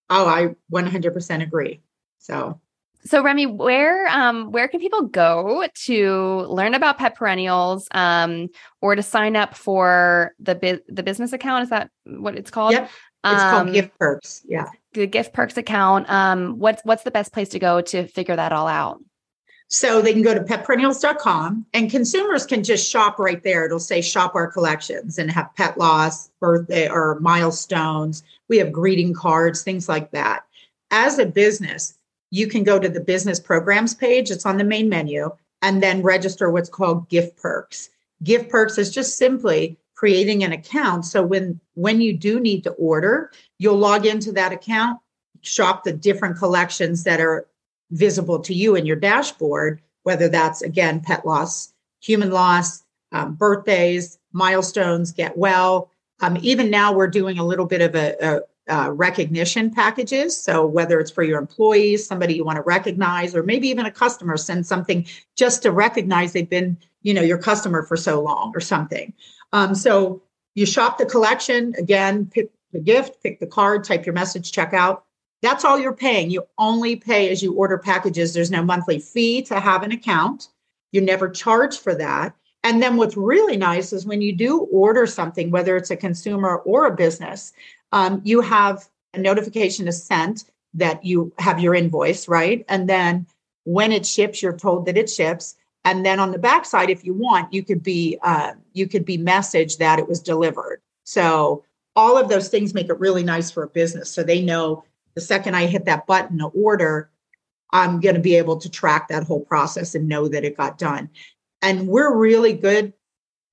Oh, 0.09 0.27
I 0.27 0.55
100% 0.73 1.43
agree. 1.43 1.83
So 2.19 2.61
so 3.05 3.23
Remy, 3.23 3.47
where 3.47 4.09
um 4.09 4.51
where 4.51 4.69
can 4.69 4.81
people 4.81 5.03
go 5.03 5.67
to 5.85 6.47
learn 6.49 6.75
about 6.75 6.99
pet 6.99 7.15
perennials 7.15 7.89
um 7.93 8.49
or 8.81 8.97
to 8.97 9.03
sign 9.03 9.37
up 9.37 9.55
for 9.55 10.35
the 10.39 10.55
bu- 10.55 10.81
the 10.89 11.03
business 11.03 11.33
account? 11.33 11.65
Is 11.65 11.71
that 11.71 11.91
what 12.05 12.37
it's 12.37 12.51
called? 12.51 12.73
Yep. 12.73 12.91
It's 13.25 13.43
um, 13.43 13.51
called 13.51 13.73
Gift 13.73 13.99
Perks. 13.99 14.43
Yeah. 14.47 14.67
The 14.93 15.07
Gift 15.07 15.33
Perks 15.33 15.57
account. 15.57 16.11
Um 16.11 16.59
what's 16.59 16.83
what's 16.85 17.05
the 17.05 17.11
best 17.11 17.33
place 17.33 17.49
to 17.51 17.59
go 17.59 17.81
to 17.81 18.07
figure 18.09 18.37
that 18.37 18.53
all 18.53 18.69
out? 18.69 19.01
So 19.69 20.01
they 20.01 20.13
can 20.13 20.23
go 20.23 20.33
to 20.33 20.41
petperennials.com 20.41 21.67
and 21.75 21.91
consumers 21.91 22.47
can 22.47 22.63
just 22.63 22.89
shop 22.89 23.19
right 23.19 23.43
there. 23.43 23.65
It'll 23.65 23.81
say 23.81 24.01
shop 24.01 24.35
our 24.37 24.47
collections 24.47 25.19
and 25.19 25.31
have 25.31 25.55
pet 25.57 25.77
loss, 25.77 26.29
birthday 26.41 26.89
or 26.89 27.19
milestones. 27.21 28.23
We 28.49 28.59
have 28.59 28.71
greeting 28.71 29.13
cards, 29.13 29.63
things 29.63 29.89
like 29.89 30.13
that. 30.13 30.45
As 30.93 31.19
a 31.19 31.27
business, 31.27 31.99
you 32.31 32.47
can 32.47 32.63
go 32.63 32.79
to 32.79 32.89
the 32.89 33.01
business 33.01 33.41
programs 33.41 33.95
page, 33.95 34.31
it's 34.31 34.47
on 34.47 34.57
the 34.57 34.65
main 34.65 34.89
menu, 34.89 35.31
and 35.63 35.83
then 35.83 36.03
register 36.03 36.51
what's 36.51 36.69
called 36.69 37.09
gift 37.09 37.37
perks. 37.37 37.89
Gift 38.23 38.51
perks 38.51 38.79
is 38.79 38.93
just 38.93 39.17
simply 39.17 39.77
creating 39.97 40.45
an 40.45 40.53
account. 40.53 41.05
So 41.07 41.23
when 41.25 41.59
when 41.75 42.01
you 42.01 42.17
do 42.17 42.39
need 42.39 42.63
to 42.65 42.71
order, 42.73 43.33
you'll 43.59 43.79
log 43.79 44.07
into 44.07 44.31
that 44.33 44.53
account, 44.53 45.01
shop 45.41 45.83
the 45.83 45.93
different 45.93 46.39
collections 46.39 47.05
that 47.05 47.21
are 47.21 47.47
visible 47.91 48.39
to 48.41 48.55
you 48.55 48.75
in 48.75 48.87
your 48.87 48.97
dashboard, 48.97 49.81
whether 50.03 50.29
that's 50.29 50.63
again 50.63 51.01
pet 51.01 51.27
loss, 51.27 51.73
human 52.01 52.31
loss, 52.31 52.85
um, 53.13 53.35
birthdays, 53.35 54.19
milestones, 54.33 55.13
get 55.13 55.37
well. 55.37 55.91
Um, 56.21 56.39
even 56.41 56.71
now, 56.71 56.93
we're 56.93 57.09
doing 57.09 57.39
a 57.39 57.45
little 57.45 57.67
bit 57.67 57.83
of 57.83 57.95
a, 57.95 58.17
a, 58.21 58.41
uh, 58.69 58.91
recognition 58.91 59.71
packages. 59.71 60.37
So 60.37 60.67
whether 60.67 60.99
it's 60.99 61.11
for 61.11 61.23
your 61.23 61.39
employees, 61.39 62.07
somebody 62.07 62.35
you 62.35 62.45
want 62.45 62.57
to 62.57 62.63
recognize, 62.63 63.35
or 63.35 63.43
maybe 63.43 63.69
even 63.69 63.87
a 63.87 63.93
customer 63.93 64.37
send 64.37 64.67
something 64.67 65.07
just 65.37 65.63
to 65.63 65.71
recognize 65.71 66.33
they've 66.33 66.49
been, 66.49 66.77
you 67.03 67.15
know, 67.15 67.23
your 67.23 67.39
customer 67.39 67.85
for 67.85 67.97
so 67.97 68.21
long 68.21 68.53
or 68.57 68.61
something. 68.61 69.13
Um, 69.53 69.75
so 69.75 70.23
you 70.55 70.67
shop 70.67 70.99
the 70.99 71.07
collection 71.07 71.75
again, 71.79 72.27
pick 72.27 72.51
the 72.73 72.81
gift, 72.81 73.23
pick 73.23 73.39
the 73.39 73.47
card, 73.47 73.85
type 73.85 74.05
your 74.05 74.15
message, 74.15 74.51
check 74.51 74.75
out. 74.75 75.06
That's 75.43 75.65
all 75.65 75.79
you're 75.79 75.93
paying. 75.93 76.31
You 76.31 76.47
only 76.59 76.97
pay 76.97 77.31
as 77.31 77.43
you 77.43 77.53
order 77.55 77.79
packages. 77.79 78.33
There's 78.33 78.51
no 78.51 78.63
monthly 78.63 78.99
fee 78.99 79.43
to 79.43 79.61
have 79.61 79.83
an 79.83 79.93
account. 79.93 80.49
You 80.93 81.01
never 81.01 81.29
charge 81.29 81.79
for 81.79 81.95
that. 81.95 82.35
And 82.65 82.83
then 82.83 82.97
what's 82.97 83.17
really 83.17 83.57
nice 83.57 83.93
is 83.93 84.07
when 84.07 84.23
you 84.23 84.33
do 84.33 84.61
order 84.73 85.07
something, 85.07 85.51
whether 85.51 85.77
it's 85.77 85.91
a 85.91 85.97
consumer 85.97 86.57
or 86.57 86.87
a 86.87 86.97
business, 86.97 87.53
um, 87.93 88.21
you 88.25 88.41
have 88.41 88.89
a 89.15 89.19
notification 89.19 89.87
is 89.87 90.03
sent 90.03 90.45
that 90.75 91.05
you 91.05 91.33
have 91.39 91.61
your 91.61 91.75
invoice, 91.75 92.29
right? 92.29 92.65
And 92.69 92.89
then 92.89 93.27
when 93.65 93.93
it 93.93 94.05
ships, 94.05 94.43
you're 94.43 94.57
told 94.57 94.87
that 94.87 94.97
it 94.97 95.09
ships. 95.09 95.55
And 95.85 96.05
then 96.05 96.19
on 96.19 96.33
the 96.33 96.39
backside, 96.39 96.91
if 96.91 97.05
you 97.05 97.15
want, 97.15 97.53
you 97.53 97.63
could 97.63 97.83
be 97.83 98.19
uh, 98.23 98.55
you 98.73 98.89
could 98.89 99.05
be 99.05 99.17
messaged 99.17 99.79
that 99.79 99.99
it 99.99 100.09
was 100.09 100.21
delivered. 100.21 100.81
So 101.05 101.65
all 101.95 102.19
of 102.19 102.29
those 102.29 102.49
things 102.49 102.75
make 102.75 102.89
it 102.89 102.99
really 102.99 103.23
nice 103.23 103.51
for 103.51 103.63
a 103.63 103.69
business. 103.69 104.11
So 104.11 104.23
they 104.23 104.43
know 104.43 104.85
the 105.17 105.23
second 105.23 105.57
I 105.57 105.67
hit 105.67 105.87
that 105.87 106.07
button 106.07 106.39
to 106.39 106.47
order, 106.47 107.11
I'm 107.73 107.99
going 107.99 108.15
to 108.15 108.21
be 108.21 108.37
able 108.37 108.59
to 108.59 108.71
track 108.71 109.09
that 109.09 109.25
whole 109.25 109.41
process 109.41 109.97
and 109.97 110.09
know 110.09 110.29
that 110.29 110.45
it 110.45 110.57
got 110.57 110.79
done. 110.79 111.11
And 111.63 111.89
we're 111.89 112.15
really 112.15 112.53
good 112.53 112.93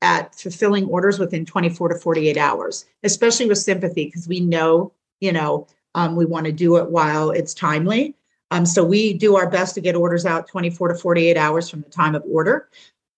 at 0.02 0.36
fulfilling 0.36 0.86
orders 0.86 1.18
within 1.18 1.46
24 1.46 1.90
to 1.90 1.96
48 1.96 2.38
hours, 2.38 2.86
especially 3.04 3.48
with 3.48 3.58
sympathy, 3.58 4.06
because 4.06 4.28
we 4.28 4.42
know, 4.42 4.92
you 5.22 5.32
know, 5.32 5.66
um, 5.96 6.16
we 6.16 6.26
want 6.26 6.46
to 6.46 6.52
do 6.52 6.76
it 6.76 6.92
while 6.92 7.32
it's 7.32 7.54
timely. 7.54 8.16
Um, 8.52 8.66
so 8.66 8.84
we 8.84 9.14
do 9.14 9.38
our 9.38 9.50
best 9.50 9.74
to 9.76 9.82
get 9.82 9.96
orders 9.96 10.26
out 10.26 10.48
24 10.48 10.90
to 10.90 10.96
48 10.96 11.38
hours 11.38 11.70
from 11.70 11.82
the 11.82 11.90
time 11.90 12.14
of 12.14 12.24
order, 12.30 12.70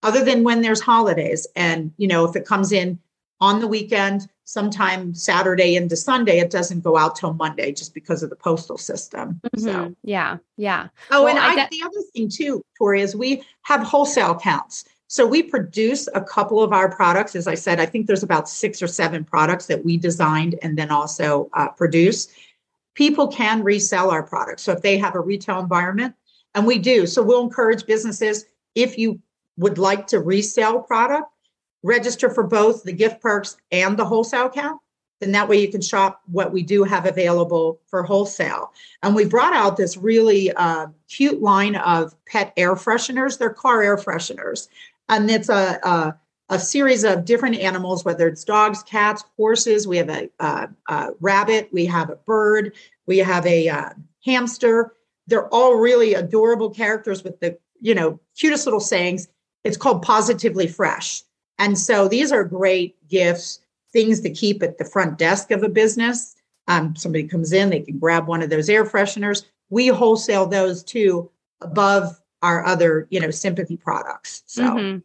other 0.04 0.24
than 0.24 0.44
when 0.44 0.62
there's 0.62 0.80
holidays. 0.80 1.48
And, 1.56 1.92
you 1.98 2.08
know, 2.08 2.26
if 2.26 2.36
it 2.36 2.46
comes 2.46 2.72
in 2.72 3.00
on 3.42 3.60
the 3.60 3.68
weekend, 3.68 4.30
sometime 4.46 5.14
Saturday 5.14 5.76
into 5.76 5.96
Sunday, 5.96 6.40
it 6.40 6.52
doesn't 6.52 6.82
go 6.82 6.98
out 6.98 7.16
till 7.16 7.34
Monday 7.34 7.72
just 7.72 7.94
because 7.94 8.24
of 8.24 8.30
the 8.30 8.36
postal 8.36 8.78
system. 8.78 9.42
Mm-hmm. 9.44 9.64
So 9.66 9.96
yeah, 10.04 10.38
yeah. 10.58 10.88
Oh, 11.12 11.24
well, 11.24 11.36
and 11.36 11.40
I, 11.40 11.64
I, 11.64 11.68
the 11.70 11.82
other 11.84 12.02
thing 12.14 12.30
too, 12.30 12.64
Tori, 12.78 13.02
is 13.02 13.16
we 13.16 13.44
have 13.64 13.82
wholesale 13.82 14.36
counts. 14.36 14.86
So 15.08 15.28
we 15.28 15.44
produce 15.44 16.08
a 16.14 16.22
couple 16.22 16.64
of 16.64 16.74
our 16.74 16.94
products. 16.94 17.36
As 17.36 17.48
I 17.48 17.56
said, 17.56 17.80
I 17.80 17.86
think 17.86 18.08
there's 18.08 18.24
about 18.24 18.50
six 18.50 18.82
or 18.82 18.88
seven 18.88 19.24
products 19.24 19.68
that 19.68 19.86
we 19.86 19.98
designed 19.98 20.56
and 20.62 20.78
then 20.78 20.90
also 20.90 21.50
uh, 21.54 21.70
produce. 21.70 22.28
People 22.96 23.28
can 23.28 23.64
resell 23.64 24.10
our 24.10 24.24
products. 24.24 24.64
So 24.64 24.72
if 24.72 24.82
they 24.82 24.98
have 24.98 25.16
a 25.16 25.20
retail 25.20 25.60
environment, 25.60 26.16
and 26.56 26.66
we 26.66 26.80
do, 26.80 27.06
so 27.06 27.22
we'll 27.22 27.44
encourage 27.44 27.86
businesses 27.86 28.46
if 28.76 28.98
you 28.98 29.20
would 29.58 29.78
like 29.78 30.08
to 30.08 30.20
resell 30.20 30.80
product, 30.80 31.30
register 31.86 32.30
for 32.30 32.44
both 32.44 32.84
the 32.84 32.94
gift 32.94 33.22
perks 33.22 33.58
and 33.72 33.98
the 33.98 34.06
wholesale 34.06 34.48
account. 34.48 34.82
Then 35.22 35.32
that 35.32 35.48
way 35.48 35.62
you 35.62 35.72
can 35.72 35.82
shop 35.82 36.22
what 36.26 36.52
we 36.52 36.62
do 36.62 36.84
have 36.84 37.06
available 37.06 37.80
for 37.88 38.04
wholesale. 38.04 38.74
And 39.02 39.16
we 39.16 39.26
brought 39.26 39.54
out 39.54 39.78
this 39.78 39.96
really 39.96 40.52
uh, 40.52 40.88
cute 41.10 41.42
line 41.42 41.78
of 41.78 42.14
pet 42.26 42.52
air 42.58 42.76
fresheners. 42.76 43.38
They're 43.38 43.50
car 43.50 43.82
air 43.82 43.96
fresheners 43.96 44.68
and 45.10 45.30
it's 45.30 45.50
a, 45.50 45.80
a 45.84 46.16
a 46.50 46.60
series 46.60 47.04
of 47.04 47.26
different 47.26 47.56
animals, 47.56 48.06
whether 48.06 48.28
it's 48.28 48.44
dogs, 48.44 48.84
cats, 48.84 49.24
horses. 49.36 49.88
We 49.88 49.98
have 49.98 50.10
a, 50.10 50.30
a, 50.40 50.70
a 50.88 51.10
rabbit, 51.20 51.70
we 51.72 51.88
have 51.88 52.12
a 52.12 52.18
bird, 52.18 52.76
we 53.08 53.18
have 53.18 53.48
a 53.48 53.68
uh, 53.68 53.90
hamster. 54.24 54.94
They're 55.26 55.48
all 55.48 55.76
really 55.76 56.14
adorable 56.14 56.70
characters 56.70 57.24
with 57.24 57.40
the 57.40 57.58
you 57.82 57.96
know 57.96 58.20
cutest 58.38 58.66
little 58.66 58.80
sayings. 58.80 59.28
It's 59.64 59.78
called 59.78 60.04
Positively 60.04 60.68
Fresh, 60.68 61.24
and 61.60 61.78
so 61.78 62.08
these 62.08 62.32
are 62.32 62.44
great 62.44 62.96
gifts, 63.08 63.60
things 63.92 64.22
to 64.22 64.30
keep 64.30 64.62
at 64.64 64.78
the 64.78 64.86
front 64.86 65.18
desk 65.18 65.52
of 65.52 65.64
a 65.64 65.70
business. 65.70 66.36
Um, 66.68 66.96
somebody 66.96 67.28
comes 67.28 67.54
in, 67.54 67.70
they 67.70 67.82
can 67.82 68.00
grab 68.00 68.28
one 68.28 68.42
of 68.42 68.50
those 68.50 68.70
air 68.70 68.86
fresheners. 68.86 69.46
We 69.70 69.88
wholesale 69.88 70.48
those 70.48 70.84
too 70.84 71.30
above 71.62 72.20
our 72.42 72.66
other 72.66 73.08
you 73.10 73.20
know 73.20 73.32
sympathy 73.32 73.78
products. 73.78 74.44
So. 74.46 74.64
Mm-hmm 74.64 74.98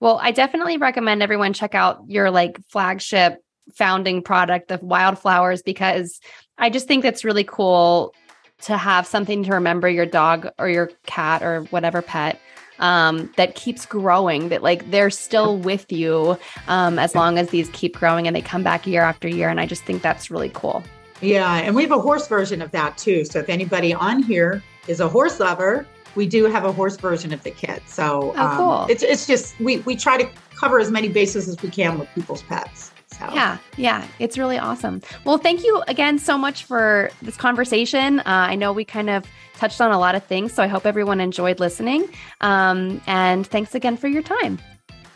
well, 0.00 0.18
I 0.22 0.30
definitely 0.30 0.76
recommend 0.76 1.22
everyone 1.22 1.52
check 1.52 1.74
out 1.74 2.04
your 2.08 2.30
like 2.30 2.60
flagship 2.68 3.42
founding 3.74 4.22
product, 4.22 4.68
the 4.68 4.78
wildflowers, 4.82 5.62
because 5.62 6.20
I 6.58 6.70
just 6.70 6.86
think 6.86 7.02
that's 7.02 7.24
really 7.24 7.44
cool 7.44 8.14
to 8.62 8.76
have 8.76 9.06
something 9.06 9.42
to 9.44 9.52
remember 9.52 9.88
your 9.88 10.06
dog 10.06 10.48
or 10.58 10.68
your 10.68 10.90
cat 11.06 11.42
or 11.42 11.62
whatever 11.64 12.02
pet 12.02 12.38
um, 12.78 13.32
that 13.36 13.54
keeps 13.54 13.86
growing, 13.86 14.48
that 14.48 14.62
like 14.62 14.90
they're 14.90 15.10
still 15.10 15.56
with 15.58 15.90
you 15.90 16.38
um, 16.68 16.98
as 16.98 17.14
long 17.14 17.38
as 17.38 17.50
these 17.50 17.68
keep 17.72 17.96
growing 17.96 18.26
and 18.26 18.34
they 18.34 18.42
come 18.42 18.62
back 18.62 18.86
year 18.86 19.02
after 19.02 19.28
year. 19.28 19.48
And 19.48 19.60
I 19.60 19.66
just 19.66 19.84
think 19.84 20.02
that's 20.02 20.30
really 20.30 20.50
cool. 20.54 20.82
Yeah. 21.20 21.56
And 21.56 21.74
we 21.74 21.82
have 21.82 21.92
a 21.92 22.00
horse 22.00 22.28
version 22.28 22.60
of 22.60 22.70
that 22.72 22.98
too. 22.98 23.24
So 23.24 23.38
if 23.38 23.48
anybody 23.48 23.94
on 23.94 24.22
here 24.22 24.62
is 24.88 25.00
a 25.00 25.08
horse 25.08 25.40
lover, 25.40 25.86
we 26.14 26.26
do 26.26 26.44
have 26.44 26.64
a 26.64 26.72
horse 26.72 26.96
version 26.96 27.32
of 27.32 27.42
the 27.42 27.50
kit. 27.50 27.82
So 27.86 28.32
oh, 28.36 28.40
um, 28.40 28.56
cool. 28.56 28.86
it's 28.88 29.02
it's 29.02 29.26
just 29.26 29.58
we 29.60 29.78
we 29.78 29.96
try 29.96 30.16
to 30.16 30.28
cover 30.54 30.78
as 30.78 30.90
many 30.90 31.08
bases 31.08 31.48
as 31.48 31.60
we 31.62 31.70
can 31.70 31.98
with 31.98 32.08
people's 32.14 32.42
pets. 32.42 32.92
So. 33.18 33.30
Yeah, 33.32 33.58
yeah, 33.76 34.06
it's 34.18 34.36
really 34.36 34.58
awesome. 34.58 35.00
Well, 35.24 35.38
thank 35.38 35.62
you 35.62 35.82
again 35.86 36.18
so 36.18 36.36
much 36.36 36.64
for 36.64 37.10
this 37.22 37.36
conversation. 37.36 38.20
Uh, 38.20 38.22
I 38.26 38.54
know 38.56 38.72
we 38.72 38.84
kind 38.84 39.08
of 39.08 39.24
touched 39.56 39.80
on 39.80 39.92
a 39.92 39.98
lot 39.98 40.14
of 40.14 40.24
things, 40.24 40.52
so 40.52 40.62
I 40.62 40.66
hope 40.66 40.84
everyone 40.84 41.20
enjoyed 41.20 41.60
listening. 41.60 42.08
Um, 42.40 43.00
and 43.06 43.46
thanks 43.46 43.74
again 43.74 43.96
for 43.96 44.08
your 44.08 44.22
time. 44.22 44.58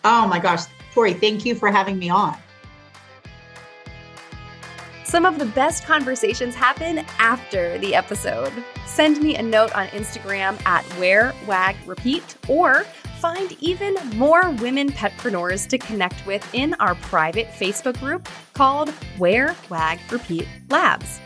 Oh 0.04 0.26
my 0.28 0.38
gosh, 0.38 0.62
Tori, 0.94 1.12
thank 1.12 1.44
you 1.44 1.54
for 1.54 1.70
having 1.70 1.98
me 1.98 2.08
on. 2.08 2.36
Some 5.04 5.24
of 5.24 5.38
the 5.38 5.46
best 5.46 5.86
conversations 5.86 6.54
happen 6.54 6.98
after 7.18 7.78
the 7.78 7.94
episode. 7.94 8.52
Send 8.86 9.22
me 9.22 9.36
a 9.36 9.42
note 9.42 9.74
on 9.74 9.86
Instagram 9.88 10.60
at 10.66 10.84
Wear 10.98 11.34
Wag 11.46 11.76
Repeat 11.86 12.36
or 12.46 12.84
find 13.18 13.54
even 13.60 13.96
more 14.14 14.50
women 14.52 14.90
petpreneurs 14.90 15.68
to 15.68 15.76
connect 15.76 16.24
with 16.26 16.42
in 16.54 16.72
our 16.74 16.94
private 16.96 17.48
Facebook 17.48 17.98
group 17.98 18.28
called 18.54 18.94
Wear 19.18 19.56
Wag 19.68 19.98
Repeat 20.10 20.46
Labs. 20.70 21.20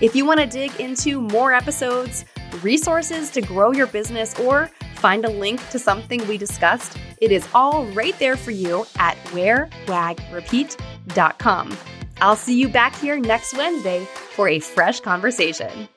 If 0.00 0.14
you 0.14 0.24
want 0.26 0.38
to 0.40 0.46
dig 0.46 0.78
into 0.78 1.20
more 1.20 1.52
episodes, 1.52 2.24
resources 2.62 3.30
to 3.30 3.40
grow 3.40 3.72
your 3.72 3.86
business, 3.86 4.38
or 4.38 4.70
find 4.96 5.24
a 5.24 5.30
link 5.30 5.66
to 5.70 5.78
something 5.78 6.28
we 6.28 6.36
discussed, 6.36 6.98
it 7.20 7.32
is 7.32 7.48
all 7.54 7.86
right 7.86 8.18
there 8.18 8.36
for 8.36 8.50
you 8.50 8.84
at 8.98 9.16
wearwagrepeat.com. 9.26 11.78
I'll 12.20 12.36
see 12.36 12.60
you 12.60 12.68
back 12.68 12.94
here 12.96 13.18
next 13.18 13.56
Wednesday 13.56 14.04
for 14.34 14.48
a 14.48 14.58
fresh 14.60 15.00
conversation. 15.00 15.88